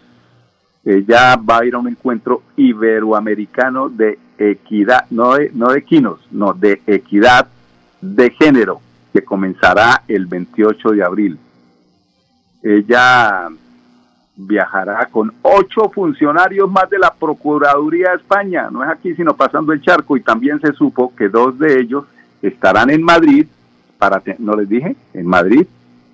Ella 0.85 1.35
va 1.37 1.59
a 1.59 1.65
ir 1.65 1.73
a 1.73 1.79
un 1.79 1.87
encuentro 1.87 2.43
iberoamericano 2.55 3.89
de 3.89 4.19
equidad, 4.37 5.05
no 5.09 5.33
de, 5.33 5.49
no 5.53 5.69
de 5.69 5.83
quinos, 5.83 6.19
no, 6.31 6.53
de 6.53 6.81
equidad 6.85 7.47
de 8.01 8.29
género, 8.31 8.81
que 9.13 9.23
comenzará 9.23 10.03
el 10.07 10.25
28 10.25 10.91
de 10.91 11.03
abril. 11.03 11.39
Ella 12.61 13.49
viajará 14.35 15.05
con 15.05 15.33
ocho 15.41 15.89
funcionarios 15.89 16.69
más 16.69 16.89
de 16.89 16.99
la 16.99 17.13
Procuraduría 17.13 18.09
de 18.09 18.17
España, 18.17 18.69
no 18.69 18.83
es 18.83 18.89
aquí 18.89 19.15
sino 19.15 19.35
pasando 19.35 19.71
el 19.71 19.81
charco, 19.81 20.17
y 20.17 20.21
también 20.21 20.59
se 20.59 20.73
supo 20.73 21.15
que 21.15 21.29
dos 21.29 21.57
de 21.57 21.79
ellos 21.79 22.05
estarán 22.41 22.89
en 22.89 23.03
Madrid, 23.03 23.47
para, 23.97 24.21
no 24.39 24.55
les 24.55 24.67
dije, 24.67 24.95
en 25.13 25.25
Madrid, 25.25 25.65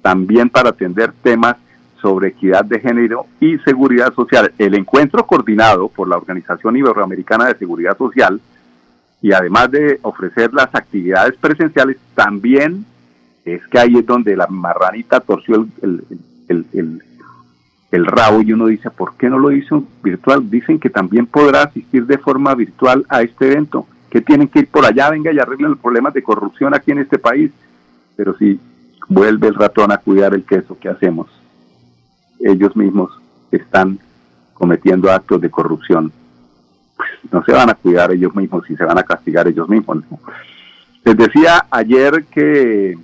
también 0.02 0.50
para 0.50 0.70
atender 0.70 1.12
temas 1.24 1.56
sobre 2.02 2.30
equidad 2.30 2.66
de 2.66 2.80
género 2.80 3.28
y 3.40 3.58
seguridad 3.60 4.14
social. 4.14 4.54
El 4.58 4.76
encuentro 4.76 5.26
coordinado 5.26 5.88
por 5.88 6.08
la 6.08 6.18
Organización 6.18 6.76
Iberoamericana 6.76 7.46
de 7.46 7.58
Seguridad 7.58 7.98
Social 7.98 8.42
y 9.22 9.34
además 9.34 9.70
de 9.72 10.00
ofrecer 10.02 10.54
las 10.54 10.74
actividades 10.74 11.36
presenciales, 11.38 11.98
también 12.16 12.86
es 13.46 13.66
que 13.68 13.80
ahí 13.80 13.96
es 13.96 14.06
donde 14.06 14.36
la 14.36 14.48
marranita 14.48 15.20
torció 15.20 15.68
el, 15.82 16.04
el, 16.48 16.66
el, 16.74 17.04
el, 17.92 18.06
rabo 18.06 18.42
y 18.42 18.54
uno 18.54 18.68
dice, 18.68 18.90
¿por 18.90 19.16
qué 19.16 19.30
no 19.30 19.40
lo 19.40 19.52
hizo 19.52 19.84
virtual? 20.04 20.50
Dicen 20.50 20.80
que 20.80 20.90
también 20.90 21.28
podrá 21.28 21.64
asistir 21.64 22.06
de 22.06 22.18
forma 22.18 22.56
virtual 22.56 23.06
a 23.10 23.22
este 23.22 23.52
evento, 23.52 23.88
que 24.10 24.22
tienen 24.22 24.48
que 24.48 24.60
ir 24.60 24.68
por 24.68 24.86
allá, 24.86 25.10
venga 25.10 25.32
y 25.32 25.40
arreglen 25.40 25.72
los 25.72 25.80
problemas 25.80 26.14
de 26.14 26.24
corrupción 26.24 26.74
aquí 26.74 26.92
en 26.92 27.00
este 27.00 27.20
país. 27.20 27.52
Pero 28.16 28.36
si 28.38 28.60
vuelve 29.08 29.48
el 29.48 29.56
ratón 29.56 29.92
a 29.92 29.98
cuidar 29.98 30.34
el 30.34 30.44
queso, 30.46 30.78
¿qué 30.80 30.90
hacemos? 30.90 31.28
Ellos 32.40 32.76
mismos 32.76 33.12
están 33.52 34.00
cometiendo 34.54 35.12
actos 35.12 35.42
de 35.42 35.50
corrupción. 35.50 36.12
No 37.32 37.44
se 37.44 37.52
van 37.52 37.70
a 37.70 37.76
cuidar 37.76 38.12
ellos 38.12 38.36
mismos 38.36 38.70
y 38.70 38.76
se 38.76 38.86
van 38.86 38.98
a 38.98 39.04
castigar 39.04 39.48
ellos 39.48 39.68
mismos. 39.70 39.98
¿no? 40.10 40.20
Les 41.04 41.18
decía 41.18 41.66
ayer 41.72 42.26
que 42.26 42.98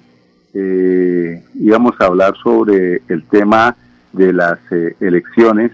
eh, 0.53 1.43
íbamos 1.55 1.99
a 1.99 2.05
hablar 2.05 2.36
sobre 2.41 3.01
el 3.07 3.23
tema 3.23 3.75
de 4.13 4.33
las 4.33 4.60
eh, 4.71 4.95
elecciones 4.99 5.71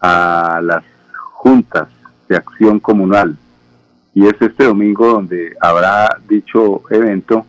a 0.00 0.60
las 0.62 0.84
juntas 1.32 1.88
de 2.28 2.36
acción 2.36 2.80
comunal. 2.80 3.36
Y 4.14 4.26
es 4.26 4.34
este 4.40 4.64
domingo 4.64 5.06
donde 5.12 5.54
habrá 5.60 6.18
dicho 6.28 6.82
evento, 6.90 7.46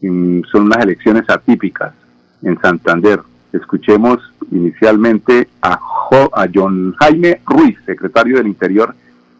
son 0.00 0.62
unas 0.62 0.84
elecciones 0.84 1.28
atípicas 1.28 1.94
en 2.42 2.60
Santander. 2.60 3.20
Escuchemos 3.52 4.18
inicialmente 4.50 5.48
a, 5.60 5.76
jo, 5.76 6.30
a 6.32 6.46
John 6.52 6.94
Jaime 6.98 7.40
Ruiz, 7.46 7.78
secretario 7.84 8.38
del 8.38 8.46
Interior 8.46 8.94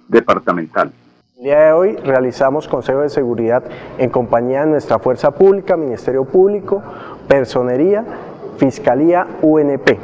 departamental. 0.09 0.93
El 1.37 1.45
día 1.45 1.59
de 1.65 1.73
hoy 1.73 1.97
realizamos 1.97 2.67
Consejo 2.67 3.03
de 3.03 3.11
Seguridad 3.11 3.63
en 3.99 4.09
compañía 4.09 4.61
de 4.65 4.71
nuestra 4.71 4.99
Fuerza 4.99 5.33
Pública, 5.33 5.77
Ministerio 5.77 6.25
Público, 6.25 6.83
Personería, 7.29 8.05
Fiscalía, 8.57 9.27
UNP. 9.43 9.99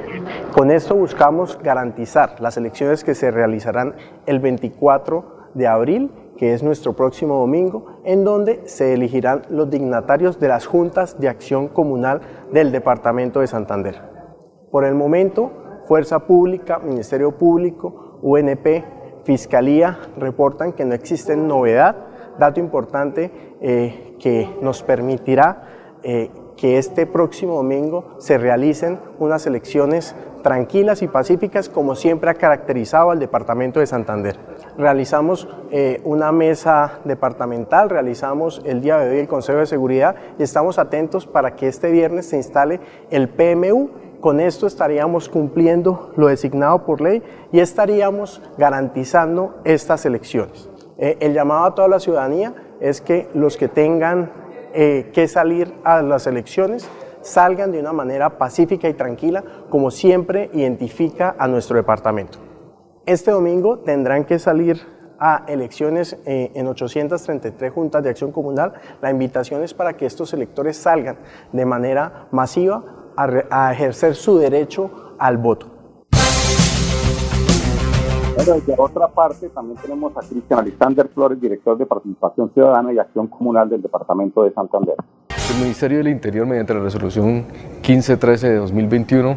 Con 0.53 0.71
esto 0.71 0.95
buscamos 0.95 1.59
garantizar 1.63 2.37
las 2.41 2.59
elecciones 2.59 3.03
que 3.03 3.15
se 3.15 3.31
realizarán 3.31 3.95
el 4.27 4.41
24 4.41 5.49
de 5.55 5.67
abril, 5.67 6.11
que 6.37 6.53
es 6.53 6.63
nuestro 6.63 6.93
próximo 6.93 7.39
domingo, 7.39 8.01
en 8.05 8.25
donde 8.25 8.61
se 8.67 8.93
elegirán 8.93 9.43
los 9.49 9.71
dignatarios 9.71 10.39
de 10.39 10.49
las 10.49 10.67
juntas 10.67 11.19
de 11.19 11.29
acción 11.29 11.69
comunal 11.69 12.21
del 12.53 12.73
Departamento 12.73 13.41
de 13.41 13.47
Santander. 13.47 14.12
Por 14.73 14.87
el 14.87 14.95
momento, 14.95 15.53
Fuerza 15.85 16.21
Pública, 16.21 16.79
Ministerio 16.79 17.33
Público, 17.33 18.19
UNP, 18.23 18.83
Fiscalía 19.23 19.99
reportan 20.17 20.73
que 20.73 20.87
no 20.87 20.95
existe 20.95 21.37
novedad, 21.37 21.95
dato 22.39 22.59
importante 22.59 23.31
eh, 23.61 24.17
que 24.19 24.49
nos 24.63 24.83
permitirá 24.83 25.65
eh, 26.03 26.31
que 26.57 26.79
este 26.79 27.07
próximo 27.07 27.57
domingo 27.57 28.15
se 28.17 28.39
realicen 28.39 28.99
unas 29.19 29.47
elecciones 29.47 30.17
tranquilas 30.43 31.03
y 31.03 31.09
pacíficas 31.09 31.69
como 31.69 31.95
siempre 31.95 32.31
ha 32.31 32.35
caracterizado 32.35 33.11
al 33.11 33.19
Departamento 33.19 33.79
de 33.79 33.87
Santander. 33.87 34.39
Realizamos 34.79 35.49
eh, 35.71 36.01
una 36.05 36.33
mesa 36.33 37.01
departamental, 37.05 37.91
realizamos 37.91 38.63
el 38.65 38.81
día 38.81 38.97
de 38.97 39.11
hoy 39.11 39.19
el 39.19 39.29
Consejo 39.29 39.59
de 39.59 39.67
Seguridad 39.67 40.17
y 40.39 40.43
estamos 40.43 40.79
atentos 40.79 41.27
para 41.27 41.57
que 41.57 41.69
este 41.69 41.91
viernes 41.91 42.27
se 42.27 42.39
instale 42.39 42.81
el 43.11 43.29
PMU 43.29 43.91
con 44.23 44.41
esto 44.41 44.67
estaríamos 44.67 45.29
cumpliendo 45.29 46.13
lo 46.17 46.29
designado 46.29 46.87
por 46.87 47.03
ley 47.03 47.23
y 47.51 47.59
estaríamos 47.59 48.41
garantizando 48.57 49.57
estas 49.65 50.07
elecciones. 50.07 50.71
Eh, 50.97 51.19
el 51.21 51.35
llamado 51.35 51.65
a 51.65 51.75
toda 51.75 51.89
la 51.89 52.01
ciudadanía 52.01 52.55
es 52.81 53.01
que 53.01 53.29
los 53.35 53.57
que 53.57 53.69
tengan 53.69 54.31
eh, 54.73 55.11
que 55.13 55.27
salir 55.27 55.75
a 55.85 56.01
las 56.01 56.27
elecciones 56.27 56.89
salgan 57.21 57.73
de 57.73 57.81
una 57.81 57.93
manera 57.93 58.39
pacífica 58.39 58.89
y 58.89 58.95
tranquila, 58.95 59.43
como 59.69 59.91
siempre 59.91 60.51
identifica 60.55 61.35
a 61.37 61.49
nuestro 61.49 61.77
departamento. 61.77 62.39
Este 63.05 63.33
domingo 63.33 63.81
tendrán 63.81 64.25
que 64.25 64.39
salir 64.39 64.81
a 65.19 65.45
elecciones 65.49 66.17
eh, 66.27 66.53
en 66.55 66.69
833 66.69 67.73
juntas 67.73 68.03
de 68.05 68.11
acción 68.11 68.31
comunal. 68.31 68.75
La 69.01 69.11
invitación 69.11 69.65
es 69.65 69.75
para 69.75 69.97
que 69.97 70.07
estos 70.07 70.33
electores 70.33 70.77
salgan 70.77 71.17
de 71.53 71.67
manera 71.67 72.29
masiva 72.31 73.02
a, 73.17 73.29
a 73.51 73.73
ejercer 73.73 74.15
su 74.15 74.39
derecho 74.39 75.15
al 75.19 75.39
voto. 75.39 75.67
Bueno, 78.35 78.55
de 78.67 78.75
otra 78.79 79.09
parte, 79.09 79.51
también 79.51 79.79
tenemos 79.81 80.17
a 80.17 80.21
Cristian 80.21 80.61
Alexander 80.61 81.09
Flores, 81.09 81.41
director 81.41 81.77
de 81.77 81.87
Participación 81.87 82.51
Ciudadana 82.55 82.93
y 82.93 82.99
Acción 82.99 83.27
Comunal 83.29 83.69
del 83.69 83.83
Departamento 83.83 84.43
de 84.43 84.53
Santander. 84.53 84.95
El 85.55 85.63
Ministerio 85.63 85.99
del 85.99 86.09
Interior, 86.09 86.47
mediante 86.47 86.73
la 86.73 86.81
resolución 86.81 87.45
1513 87.83 88.49
de 88.49 88.57
2021, 88.57 89.37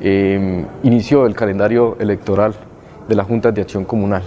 eh, 0.00 0.66
inició 0.82 1.24
el 1.24 1.34
calendario 1.34 1.96
electoral 1.98 2.54
de 3.08 3.14
las 3.14 3.26
Juntas 3.26 3.54
de 3.54 3.62
Acción 3.62 3.84
Comunal. 3.86 4.22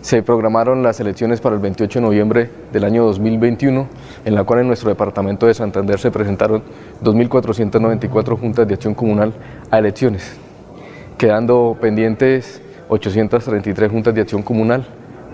Se 0.00 0.22
programaron 0.22 0.82
las 0.82 1.00
elecciones 1.00 1.40
para 1.40 1.56
el 1.56 1.60
28 1.60 1.98
de 1.98 2.06
noviembre 2.06 2.50
del 2.72 2.84
año 2.84 3.04
2021, 3.04 3.86
en 4.24 4.34
la 4.34 4.44
cual 4.44 4.60
en 4.60 4.66
nuestro 4.66 4.88
departamento 4.88 5.46
de 5.46 5.54
Santander 5.54 5.98
se 5.98 6.10
presentaron 6.10 6.62
2.494 7.02 8.38
juntas 8.38 8.68
de 8.68 8.74
acción 8.74 8.94
comunal 8.94 9.32
a 9.70 9.78
elecciones. 9.78 10.38
quedando 11.18 11.76
pendientes 11.80 12.62
833 12.88 13.90
juntas 13.90 14.14
de 14.14 14.22
acción 14.22 14.42
comunal 14.42 14.86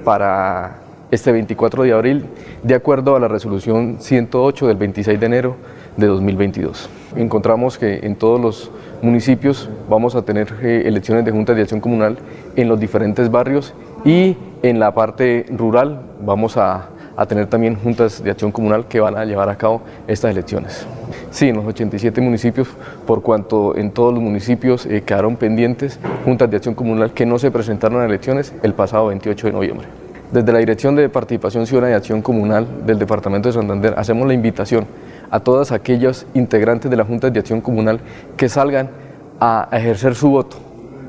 para 0.05 0.81
este 1.11 1.33
24 1.33 1.85
de 1.85 1.93
abril, 1.93 2.27
de 2.63 2.75
acuerdo 2.75 3.15
a 3.17 3.21
la 3.21 3.29
resolución 3.29 3.97
108 4.01 4.67
del 4.67 4.77
26 4.77 5.21
de 5.21 5.27
enero 5.27 5.57
de 5.97 6.07
2022. 6.07 6.91
Encontramos 7.17 7.79
que 7.79 8.01
en 8.03 8.17
todos 8.17 8.41
los 8.41 8.71
municipios 9.03 9.71
vamos 9.89 10.15
a 10.15 10.23
tener 10.23 10.53
eh, 10.63 10.83
elecciones 10.85 11.25
de 11.25 11.31
juntas 11.31 11.57
de 11.57 11.63
acción 11.63 11.81
comunal 11.81 12.19
en 12.57 12.69
los 12.69 12.81
diferentes 12.81 13.31
barrios 13.31 13.75
y 14.05 14.37
en 14.63 14.79
la 14.79 14.95
parte 14.95 15.47
rural 15.51 16.03
vamos 16.21 16.57
a, 16.57 16.89
a 17.17 17.27
tener 17.27 17.47
también 17.47 17.77
juntas 17.77 18.23
de 18.23 18.31
acción 18.31 18.53
comunal 18.53 18.87
que 18.87 19.01
van 19.01 19.17
a 19.17 19.25
llevar 19.25 19.49
a 19.49 19.57
cabo 19.57 19.83
estas 20.07 20.31
elecciones. 20.31 20.87
Sí, 21.31 21.49
en 21.49 21.57
los 21.57 21.65
87 21.65 22.21
municipios, 22.21 22.69
por 23.07 23.23
cuanto 23.23 23.77
en 23.77 23.91
todos 23.91 24.13
los 24.13 24.23
municipios 24.23 24.87
eh, 24.87 25.03
quedaron 25.03 25.37
pendientes 25.37 25.99
juntas 26.25 26.51
de 26.51 26.57
acción 26.57 26.75
comunal 26.75 27.13
que 27.13 27.27
no 27.27 27.39
se 27.39 27.51
presentaron 27.51 28.01
a 28.01 28.05
elecciones 28.05 28.55
el 28.63 28.75
pasado 28.75 29.07
28 29.07 29.47
de 29.47 29.53
noviembre. 29.53 29.87
Desde 30.33 30.53
la 30.53 30.59
Dirección 30.59 30.97
de 30.97 31.09
Participación 31.09 31.67
Ciudadana 31.67 31.93
y 31.93 31.97
Acción 31.97 32.21
Comunal 32.21 32.67
del 32.85 32.99
Departamento 32.99 33.49
de 33.49 33.53
Santander 33.53 33.95
hacemos 33.97 34.27
la 34.27 34.35
invitación 34.35 34.87
a 35.31 35.41
todas 35.41 35.73
aquellas 35.73 36.27
integrantes 36.35 36.91
de 36.91 36.97
la 36.97 37.05
Junta 37.05 37.31
de 37.31 37.39
Acción 37.39 37.61
Comunal 37.61 38.01
que 38.37 38.49
salgan 38.49 38.91
a 39.39 39.69
ejercer 39.73 40.15
su 40.15 40.31
voto 40.31 40.66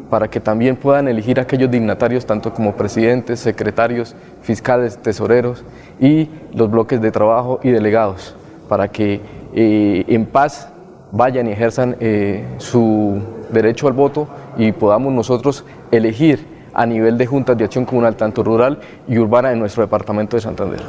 para 0.09 0.29
que 0.29 0.39
también 0.39 0.75
puedan 0.75 1.07
elegir 1.07 1.39
aquellos 1.39 1.69
dignatarios, 1.69 2.25
tanto 2.25 2.53
como 2.53 2.75
presidentes, 2.75 3.39
secretarios, 3.39 4.15
fiscales, 4.41 4.97
tesoreros 4.97 5.63
y 5.99 6.29
los 6.53 6.69
bloques 6.69 7.01
de 7.01 7.11
trabajo 7.11 7.59
y 7.63 7.69
delegados, 7.69 8.35
para 8.69 8.87
que 8.87 9.21
eh, 9.53 10.05
en 10.07 10.25
paz 10.25 10.69
vayan 11.11 11.47
y 11.47 11.51
ejerzan 11.51 11.95
eh, 11.99 12.45
su 12.57 13.19
derecho 13.51 13.87
al 13.87 13.93
voto 13.93 14.27
y 14.57 14.71
podamos 14.71 15.13
nosotros 15.13 15.65
elegir 15.91 16.57
a 16.73 16.85
nivel 16.85 17.17
de 17.17 17.25
juntas 17.25 17.57
de 17.57 17.65
acción 17.65 17.85
comunal, 17.85 18.15
tanto 18.15 18.43
rural 18.43 18.79
y 19.07 19.17
urbana, 19.17 19.51
en 19.51 19.59
nuestro 19.59 19.81
departamento 19.81 20.37
de 20.37 20.41
Santander. 20.41 20.81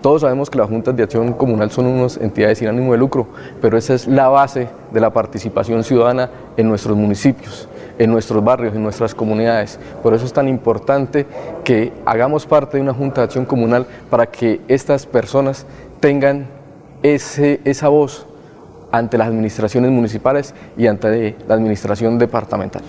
Todos 0.00 0.22
sabemos 0.22 0.50
que 0.50 0.58
las 0.58 0.68
juntas 0.68 0.96
de 0.96 1.02
acción 1.02 1.32
comunal 1.32 1.70
son 1.70 1.86
unas 1.86 2.16
entidades 2.16 2.58
sin 2.58 2.68
ánimo 2.68 2.92
de 2.92 2.98
lucro, 2.98 3.26
pero 3.60 3.76
esa 3.76 3.94
es 3.94 4.06
la 4.06 4.28
base 4.28 4.68
de 4.90 5.00
la 5.00 5.10
participación 5.10 5.82
ciudadana 5.82 6.30
en 6.56 6.68
nuestros 6.68 6.96
municipios, 6.96 7.68
en 7.98 8.10
nuestros 8.10 8.42
barrios, 8.42 8.74
en 8.74 8.82
nuestras 8.82 9.14
comunidades. 9.14 9.78
Por 10.02 10.14
eso 10.14 10.24
es 10.24 10.32
tan 10.32 10.48
importante 10.48 11.26
que 11.64 11.92
hagamos 12.04 12.46
parte 12.46 12.76
de 12.76 12.82
una 12.82 12.94
junta 12.94 13.20
de 13.20 13.26
acción 13.26 13.44
comunal 13.44 13.86
para 14.10 14.26
que 14.26 14.60
estas 14.68 15.06
personas 15.06 15.66
tengan 16.00 16.46
ese, 17.02 17.60
esa 17.64 17.88
voz 17.88 18.26
ante 18.90 19.18
las 19.18 19.28
administraciones 19.28 19.90
municipales 19.90 20.54
y 20.76 20.86
ante 20.86 21.36
la 21.48 21.54
administración 21.54 22.18
departamental. 22.18 22.82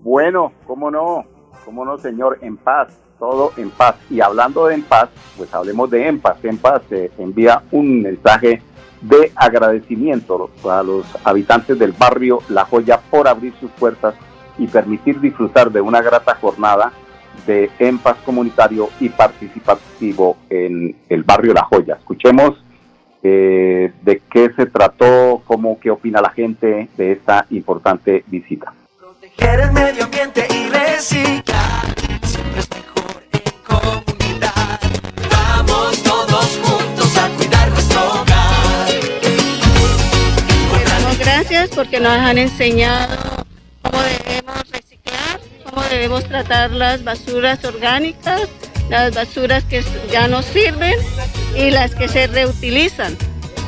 Bueno, 0.00 0.52
cómo 0.66 0.90
no, 0.90 1.24
cómo 1.64 1.84
no, 1.84 1.96
señor, 1.96 2.38
en 2.42 2.56
paz, 2.56 2.88
todo 3.18 3.52
en 3.56 3.70
paz. 3.70 3.96
Y 4.10 4.20
hablando 4.20 4.66
de 4.66 4.74
en 4.74 4.82
paz, 4.82 5.08
pues 5.36 5.54
hablemos 5.54 5.90
de 5.90 6.08
en 6.08 6.20
paz. 6.20 6.36
En 6.42 6.58
paz 6.58 6.82
envía 7.18 7.62
un 7.70 8.02
mensaje 8.02 8.60
de 9.02 9.32
agradecimiento 9.34 10.50
a 10.64 10.82
los 10.82 11.04
habitantes 11.24 11.78
del 11.78 11.92
barrio 11.92 12.40
La 12.48 12.64
Joya 12.64 13.00
por 13.10 13.28
abrir 13.28 13.52
sus 13.60 13.70
puertas 13.72 14.14
y 14.58 14.66
permitir 14.66 15.20
disfrutar 15.20 15.70
de 15.70 15.80
una 15.80 16.00
grata 16.00 16.36
jornada 16.40 16.92
de 17.46 17.70
en 17.78 17.98
paz 17.98 18.16
comunitario 18.24 18.90
y 19.00 19.08
participativo 19.08 20.36
en 20.48 20.96
el 21.08 21.22
barrio 21.24 21.52
La 21.52 21.64
Joya. 21.64 21.96
Escuchemos 21.96 22.62
eh, 23.22 23.92
de 24.02 24.22
qué 24.30 24.50
se 24.54 24.66
trató, 24.66 25.42
cómo, 25.46 25.78
qué 25.80 25.90
opina 25.90 26.20
la 26.20 26.30
gente 26.30 26.88
de 26.96 27.12
esta 27.12 27.46
importante 27.50 28.24
visita. 28.26 28.72
Proteger 28.98 29.60
el 29.60 29.72
medio 29.72 30.04
ambiente 30.04 30.46
y 30.50 30.68
reciclar 30.68 31.51
porque 41.74 42.00
nos 42.00 42.12
han 42.12 42.38
enseñado 42.38 43.16
cómo 43.82 43.98
debemos 44.02 44.70
reciclar, 44.70 45.40
cómo 45.64 45.82
debemos 45.84 46.24
tratar 46.24 46.70
las 46.70 47.02
basuras 47.04 47.64
orgánicas, 47.64 48.48
las 48.88 49.14
basuras 49.14 49.64
que 49.64 49.84
ya 50.10 50.28
no 50.28 50.42
sirven 50.42 50.94
y 51.56 51.70
las 51.70 51.94
que 51.94 52.08
se 52.08 52.26
reutilizan. 52.26 53.16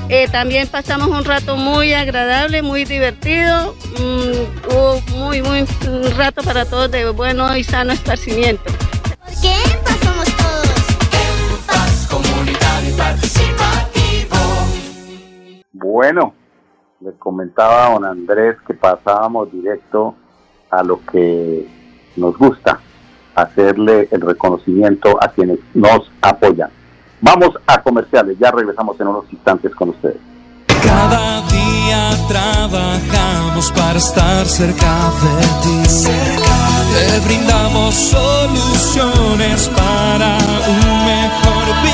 Eh, 0.08 0.28
también 0.28 0.68
pasamos 0.68 1.08
un 1.08 1.24
rato 1.24 1.56
muy 1.56 1.94
agradable, 1.94 2.62
muy 2.62 2.84
divertido, 2.84 3.74
mm, 3.98 4.70
hubo 4.70 5.00
muy, 5.16 5.40
muy 5.40 5.66
un 5.86 6.16
rato 6.16 6.42
para 6.42 6.66
todos 6.66 6.90
de 6.90 7.08
bueno 7.10 7.56
y 7.56 7.64
sano 7.64 7.92
esparcimiento. 7.92 8.64
Porque 9.18 9.48
en 9.48 9.80
paz 9.82 9.98
somos 10.02 10.36
todos. 10.36 10.68
En 11.12 11.66
paz 11.66 12.06
comunitario 12.10 12.90
y 12.90 12.92
participativo. 12.92 14.36
Bueno, 15.72 16.34
les 17.04 17.14
comentaba 17.18 17.86
a 17.86 17.90
don 17.90 18.04
Andrés 18.04 18.56
que 18.66 18.72
pasábamos 18.72 19.52
directo 19.52 20.14
a 20.70 20.82
lo 20.82 21.00
que 21.04 21.68
nos 22.16 22.36
gusta, 22.38 22.80
hacerle 23.34 24.08
el 24.10 24.22
reconocimiento 24.22 25.18
a 25.22 25.28
quienes 25.28 25.58
nos 25.74 26.10
apoyan. 26.22 26.70
Vamos 27.20 27.50
a 27.66 27.82
comerciales, 27.82 28.38
ya 28.38 28.50
regresamos 28.50 28.98
en 29.00 29.08
unos 29.08 29.30
instantes 29.32 29.74
con 29.74 29.90
ustedes. 29.90 30.20
Cada 30.82 31.42
día 31.48 32.10
trabajamos 32.28 33.70
para 33.72 33.98
estar 33.98 34.46
cerca 34.46 35.10
de 35.22 35.42
ti. 35.62 36.08
Te 36.92 37.26
brindamos 37.26 37.94
soluciones 37.94 39.68
para 39.76 40.38
un 40.68 41.04
mejor 41.06 41.82
vivir. 41.82 41.93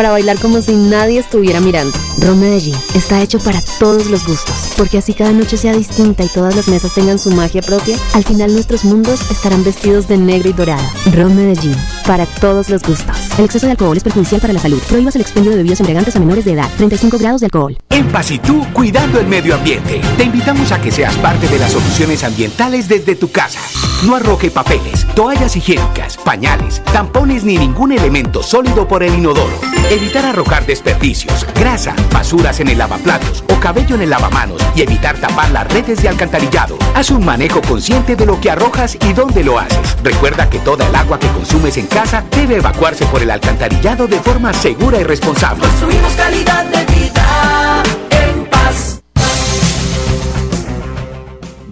para 0.00 0.12
bailar 0.12 0.38
como 0.38 0.62
si 0.62 0.72
nadie 0.72 1.18
estuviera 1.18 1.60
mirando. 1.60 1.92
Ron 2.20 2.40
Medellín 2.40 2.74
está 2.94 3.20
hecho 3.20 3.38
para 3.38 3.60
todos 3.78 4.06
los 4.06 4.26
gustos, 4.26 4.72
porque 4.78 4.96
así 4.96 5.12
cada 5.12 5.32
noche 5.32 5.58
sea 5.58 5.74
distinta 5.74 6.24
y 6.24 6.28
todas 6.28 6.56
las 6.56 6.68
mesas 6.68 6.94
tengan 6.94 7.18
su 7.18 7.30
magia 7.30 7.60
propia, 7.60 7.98
al 8.14 8.24
final 8.24 8.50
nuestros 8.50 8.82
mundos 8.82 9.20
estarán 9.30 9.62
vestidos 9.62 10.08
de 10.08 10.16
negro 10.16 10.48
y 10.48 10.54
dorado. 10.54 10.82
Ron 11.14 11.36
Medellín, 11.36 11.76
para 12.06 12.24
todos 12.24 12.70
los 12.70 12.82
gustos. 12.82 13.14
El 13.36 13.44
exceso 13.44 13.66
de 13.66 13.72
alcohol 13.72 13.94
es 13.94 14.02
perjudicial 14.02 14.40
para 14.40 14.54
la 14.54 14.60
salud. 14.60 14.80
Prohíbas 14.88 15.16
el 15.16 15.20
expendio 15.20 15.50
de 15.50 15.58
bebidas 15.58 15.80
embriagantes 15.80 16.16
a 16.16 16.20
menores 16.20 16.46
de 16.46 16.52
edad. 16.52 16.70
35 16.78 17.18
grados 17.18 17.42
de 17.42 17.48
alcohol. 17.48 17.76
En 17.90 18.08
Paz 18.08 18.30
cuidando 18.72 19.20
el 19.20 19.26
medio 19.26 19.54
ambiente. 19.54 20.00
Te 20.16 20.24
invitamos 20.24 20.72
a 20.72 20.80
que 20.80 20.90
seas 20.90 21.14
parte 21.16 21.46
de 21.48 21.58
las 21.58 21.72
soluciones 21.72 22.24
ambientales 22.24 22.88
desde 22.88 23.16
tu 23.16 23.30
casa. 23.30 23.60
No 24.06 24.16
arroje 24.16 24.50
papeles, 24.50 25.06
toallas 25.14 25.54
higiénicas, 25.56 26.16
pañales, 26.16 26.82
tampones 26.84 27.44
ni 27.44 27.58
ningún 27.58 27.92
elemento 27.92 28.42
sólido 28.42 28.88
por 28.88 29.02
el 29.02 29.14
inodoro. 29.14 29.60
Evitar 29.90 30.24
arrojar 30.24 30.64
desperdicios, 30.66 31.44
grasa, 31.52 31.96
basuras 32.12 32.60
en 32.60 32.68
el 32.68 32.78
lavaplatos 32.78 33.42
o 33.52 33.58
cabello 33.58 33.96
en 33.96 34.02
el 34.02 34.10
lavamanos 34.10 34.62
y 34.76 34.82
evitar 34.82 35.16
tapar 35.16 35.50
las 35.50 35.66
redes 35.74 36.00
de 36.00 36.08
alcantarillado. 36.08 36.76
Haz 36.94 37.10
un 37.10 37.26
manejo 37.26 37.60
consciente 37.60 38.14
de 38.14 38.24
lo 38.24 38.40
que 38.40 38.52
arrojas 38.52 38.96
y 39.04 39.12
dónde 39.14 39.42
lo 39.42 39.58
haces. 39.58 40.00
Recuerda 40.04 40.48
que 40.48 40.60
toda 40.60 40.86
el 40.86 40.94
agua 40.94 41.18
que 41.18 41.26
consumes 41.26 41.76
en 41.76 41.88
casa 41.88 42.24
debe 42.30 42.58
evacuarse 42.58 43.04
por 43.06 43.20
el 43.20 43.32
alcantarillado 43.32 44.06
de 44.06 44.20
forma 44.20 44.52
segura 44.52 45.00
y 45.00 45.02
responsable. 45.02 45.62
Construimos 45.62 46.14
calidad 46.14 46.64
de 46.66 46.84
vida 46.94 47.82
en 48.12 48.44
paz. 48.48 49.02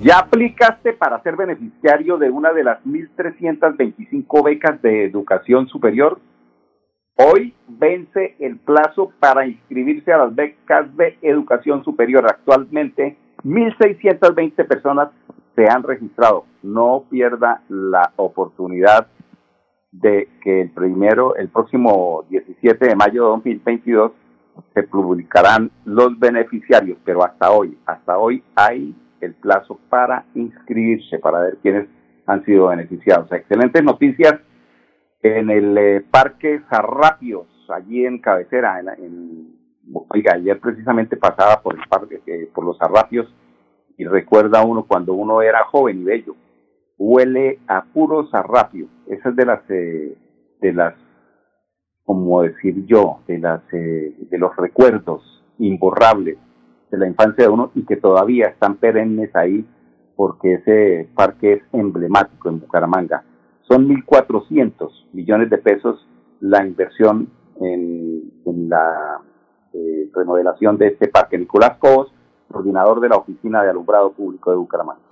¿Ya 0.03 0.19
aplicaste 0.19 0.93
para 0.93 1.23
ser 1.23 1.37
beneficiario 1.37 2.19
de 2.19 2.31
una 2.31 2.53
de 2.53 2.65
las 2.65 2.83
1.325 2.85 4.45
becas 4.45 4.83
de 4.83 5.05
educación 5.05 5.69
superior? 5.69 6.19
Hoy 7.21 7.53
vence 7.67 8.37
el 8.39 8.59
plazo 8.59 9.11
para 9.19 9.45
inscribirse 9.45 10.13
a 10.13 10.19
las 10.19 10.37
becas 10.37 10.97
de 10.97 11.19
educación 11.23 11.83
superior. 11.83 12.25
Actualmente, 12.29 13.17
1.620 13.43 14.69
personas 14.69 15.09
se 15.57 15.69
han 15.69 15.83
registrado. 15.83 16.45
No 16.63 17.07
pierda 17.11 17.63
la 17.69 18.13
oportunidad 18.15 19.09
de 19.91 20.29
que 20.45 20.61
el 20.61 20.71
primero, 20.71 21.35
el 21.35 21.49
próximo 21.49 22.25
17 22.31 22.87
de 22.87 22.95
mayo 22.95 23.25
de 23.25 23.31
2022, 23.31 24.13
se 24.75 24.85
publicarán 24.85 25.73
los 25.87 26.17
beneficiarios, 26.21 26.99
pero 27.05 27.25
hasta 27.25 27.51
hoy, 27.51 27.77
hasta 27.85 28.17
hoy 28.17 28.45
hay 28.55 28.95
el 29.21 29.35
plazo 29.35 29.81
para 29.89 30.25
inscribirse, 30.37 31.19
para 31.19 31.41
ver 31.41 31.59
quiénes 31.63 31.89
han 32.27 32.45
sido 32.45 32.69
beneficiados. 32.69 33.33
Excelentes 33.33 33.83
noticias 33.83 34.35
en 35.23 35.51
el 35.51 35.77
eh, 35.79 36.05
Parque 36.11 36.61
Zarrapios, 36.71 37.47
allí 37.69 38.05
en 38.05 38.19
Cabecera, 38.19 38.81
en, 38.81 39.55
oiga, 40.09 40.35
ayer 40.35 40.61
precisamente 40.61 41.17
pasaba 41.17 41.61
por 41.63 41.75
el 41.75 41.83
parque, 41.89 42.21
eh, 42.27 42.51
por 42.55 42.65
los 42.65 42.79
Zarrapios, 42.79 43.33
y 43.97 44.05
recuerda 44.05 44.65
uno 44.65 44.85
cuando 44.87 45.15
uno 45.15 45.43
era 45.43 45.65
joven 45.65 46.01
y 46.01 46.05
bello, 46.05 46.37
huele 46.97 47.59
a 47.67 47.85
puro 47.85 48.29
zarrapio, 48.31 48.87
esa 49.07 49.31
es 49.31 49.37
de 49.37 49.45
las, 49.45 49.71
eh, 49.71 50.17
de 50.61 50.73
las, 50.73 50.95
como 52.05 52.43
decir 52.43 52.87
yo, 52.87 53.21
de 53.27 53.39
las, 53.39 53.67
de 53.71 54.39
los 54.39 54.57
recuerdos 54.57 55.45
imborrables 55.59 56.39
de 56.91 56.99
la 56.99 57.07
infancia 57.07 57.45
de 57.45 57.51
uno 57.51 57.71
y 57.75 57.85
que 57.85 57.97
todavía 57.97 58.47
están 58.47 58.77
perennes 58.77 59.35
ahí 59.37 59.67
porque 60.17 60.55
ese 60.55 61.09
parque 61.15 61.55
es 61.55 61.63
emblemático 61.73 62.49
en 62.49 62.61
Bucaramanga. 62.61 63.25
Son 63.69 63.87
1.400 63.87 64.91
millones 65.13 65.51
de 65.51 65.59
pesos 65.59 66.09
la 66.41 66.67
inversión 66.67 67.29
en, 67.61 68.33
la 68.69 69.21
eh, 69.75 70.11
remodelación 70.15 70.79
de 70.79 70.89
este 70.89 71.09
parque. 71.09 71.37
Nicolás 71.37 71.77
Cobos, 71.79 72.11
coordinador 72.51 73.01
de 73.01 73.11
la 73.11 73.17
Oficina 73.17 73.63
de 73.63 73.71
Alumbrado 73.71 74.13
Público 74.13 74.51
de 74.51 74.57
Bucaramanga. 74.57 75.03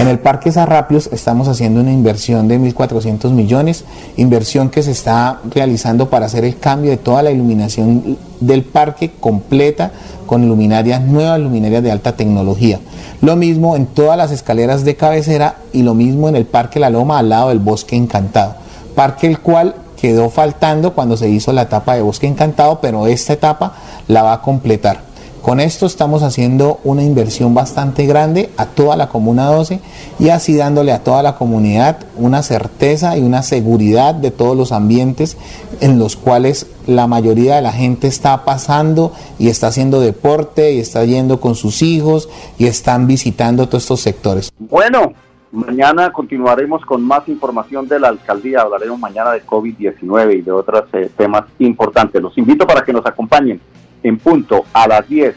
En 0.00 0.08
el 0.08 0.18
Parque 0.18 0.50
Sarrapios 0.50 1.08
estamos 1.12 1.46
haciendo 1.46 1.80
una 1.80 1.92
inversión 1.92 2.48
de 2.48 2.58
1.400 2.58 3.30
millones, 3.30 3.84
inversión 4.16 4.68
que 4.68 4.82
se 4.82 4.90
está 4.90 5.38
realizando 5.54 6.10
para 6.10 6.26
hacer 6.26 6.44
el 6.44 6.58
cambio 6.58 6.90
de 6.90 6.96
toda 6.96 7.22
la 7.22 7.30
iluminación 7.30 8.18
del 8.40 8.64
parque 8.64 9.12
completa 9.20 9.92
con 10.26 10.48
luminarias 10.48 11.00
nuevas, 11.00 11.38
luminarias 11.38 11.82
de 11.84 11.92
alta 11.92 12.16
tecnología. 12.16 12.80
Lo 13.20 13.36
mismo 13.36 13.76
en 13.76 13.86
todas 13.86 14.18
las 14.18 14.32
escaleras 14.32 14.84
de 14.84 14.96
cabecera 14.96 15.58
y 15.72 15.82
lo 15.82 15.94
mismo 15.94 16.28
en 16.28 16.34
el 16.34 16.44
Parque 16.44 16.80
La 16.80 16.90
Loma 16.90 17.18
al 17.18 17.28
lado 17.28 17.50
del 17.50 17.60
Bosque 17.60 17.94
Encantado. 17.94 18.56
Parque 18.96 19.28
el 19.28 19.38
cual 19.38 19.76
quedó 20.00 20.28
faltando 20.28 20.92
cuando 20.92 21.16
se 21.16 21.28
hizo 21.28 21.52
la 21.52 21.62
etapa 21.62 21.94
de 21.94 22.02
Bosque 22.02 22.26
Encantado, 22.26 22.80
pero 22.80 23.06
esta 23.06 23.32
etapa 23.32 23.74
la 24.08 24.24
va 24.24 24.32
a 24.34 24.42
completar. 24.42 25.13
Con 25.44 25.60
esto 25.60 25.84
estamos 25.84 26.22
haciendo 26.22 26.80
una 26.84 27.02
inversión 27.02 27.52
bastante 27.52 28.06
grande 28.06 28.48
a 28.56 28.64
toda 28.64 28.96
la 28.96 29.10
Comuna 29.10 29.44
12 29.44 29.78
y 30.18 30.30
así 30.30 30.56
dándole 30.56 30.90
a 30.90 31.04
toda 31.04 31.22
la 31.22 31.34
comunidad 31.34 32.06
una 32.16 32.42
certeza 32.42 33.18
y 33.18 33.22
una 33.22 33.42
seguridad 33.42 34.14
de 34.14 34.30
todos 34.30 34.56
los 34.56 34.72
ambientes 34.72 35.36
en 35.82 35.98
los 35.98 36.16
cuales 36.16 36.66
la 36.86 37.06
mayoría 37.06 37.56
de 37.56 37.60
la 37.60 37.72
gente 37.72 38.06
está 38.06 38.46
pasando 38.46 39.12
y 39.38 39.48
está 39.48 39.66
haciendo 39.66 40.00
deporte 40.00 40.72
y 40.72 40.80
está 40.80 41.04
yendo 41.04 41.40
con 41.40 41.56
sus 41.56 41.82
hijos 41.82 42.30
y 42.56 42.64
están 42.64 43.06
visitando 43.06 43.66
todos 43.66 43.82
estos 43.82 44.00
sectores. 44.00 44.50
Bueno, 44.58 45.12
mañana 45.52 46.10
continuaremos 46.10 46.86
con 46.86 47.02
más 47.02 47.28
información 47.28 47.86
de 47.86 48.00
la 48.00 48.08
alcaldía. 48.08 48.62
Hablaremos 48.62 48.98
mañana 48.98 49.32
de 49.32 49.44
COVID-19 49.44 50.38
y 50.38 50.40
de 50.40 50.52
otros 50.52 50.84
eh, 50.94 51.10
temas 51.14 51.44
importantes. 51.58 52.22
Los 52.22 52.38
invito 52.38 52.66
para 52.66 52.82
que 52.82 52.94
nos 52.94 53.04
acompañen 53.04 53.60
en 54.04 54.18
punto 54.18 54.64
a 54.72 54.86
las 54.86 55.08
10. 55.08 55.34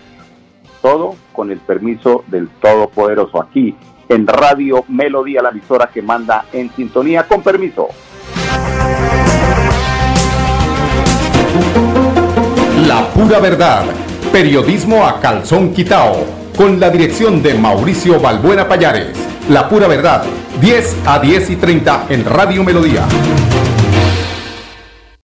Todo 0.84 1.16
con 1.34 1.50
el 1.50 1.58
permiso 1.58 2.24
del 2.28 2.48
Todopoderoso 2.62 3.42
aquí 3.42 3.76
en 4.10 4.28
Radio 4.28 4.86
Melodía, 4.88 5.42
la 5.42 5.50
emisora 5.50 5.90
que 5.92 6.02
manda 6.02 6.46
en 6.54 6.72
sintonía 6.76 7.28
con 7.28 7.42
permiso. 7.42 7.88
La 12.86 13.08
pura 13.14 13.40
verdad. 13.40 13.86
Periodismo 14.32 15.06
a 15.06 15.20
calzón 15.20 15.74
quitao. 15.74 16.26
Con 16.56 16.80
la 16.80 16.90
dirección 16.90 17.44
de 17.44 17.54
Mauricio 17.54 18.20
Balbuena 18.20 18.68
Payares. 18.68 19.18
La 19.50 19.68
pura 19.68 19.88
verdad. 19.88 20.24
10 20.62 20.98
a 21.06 21.20
10 21.20 21.50
y 21.52 21.56
30 21.56 22.06
en 22.10 22.26
Radio 22.26 22.64
Melodía. 22.64 23.06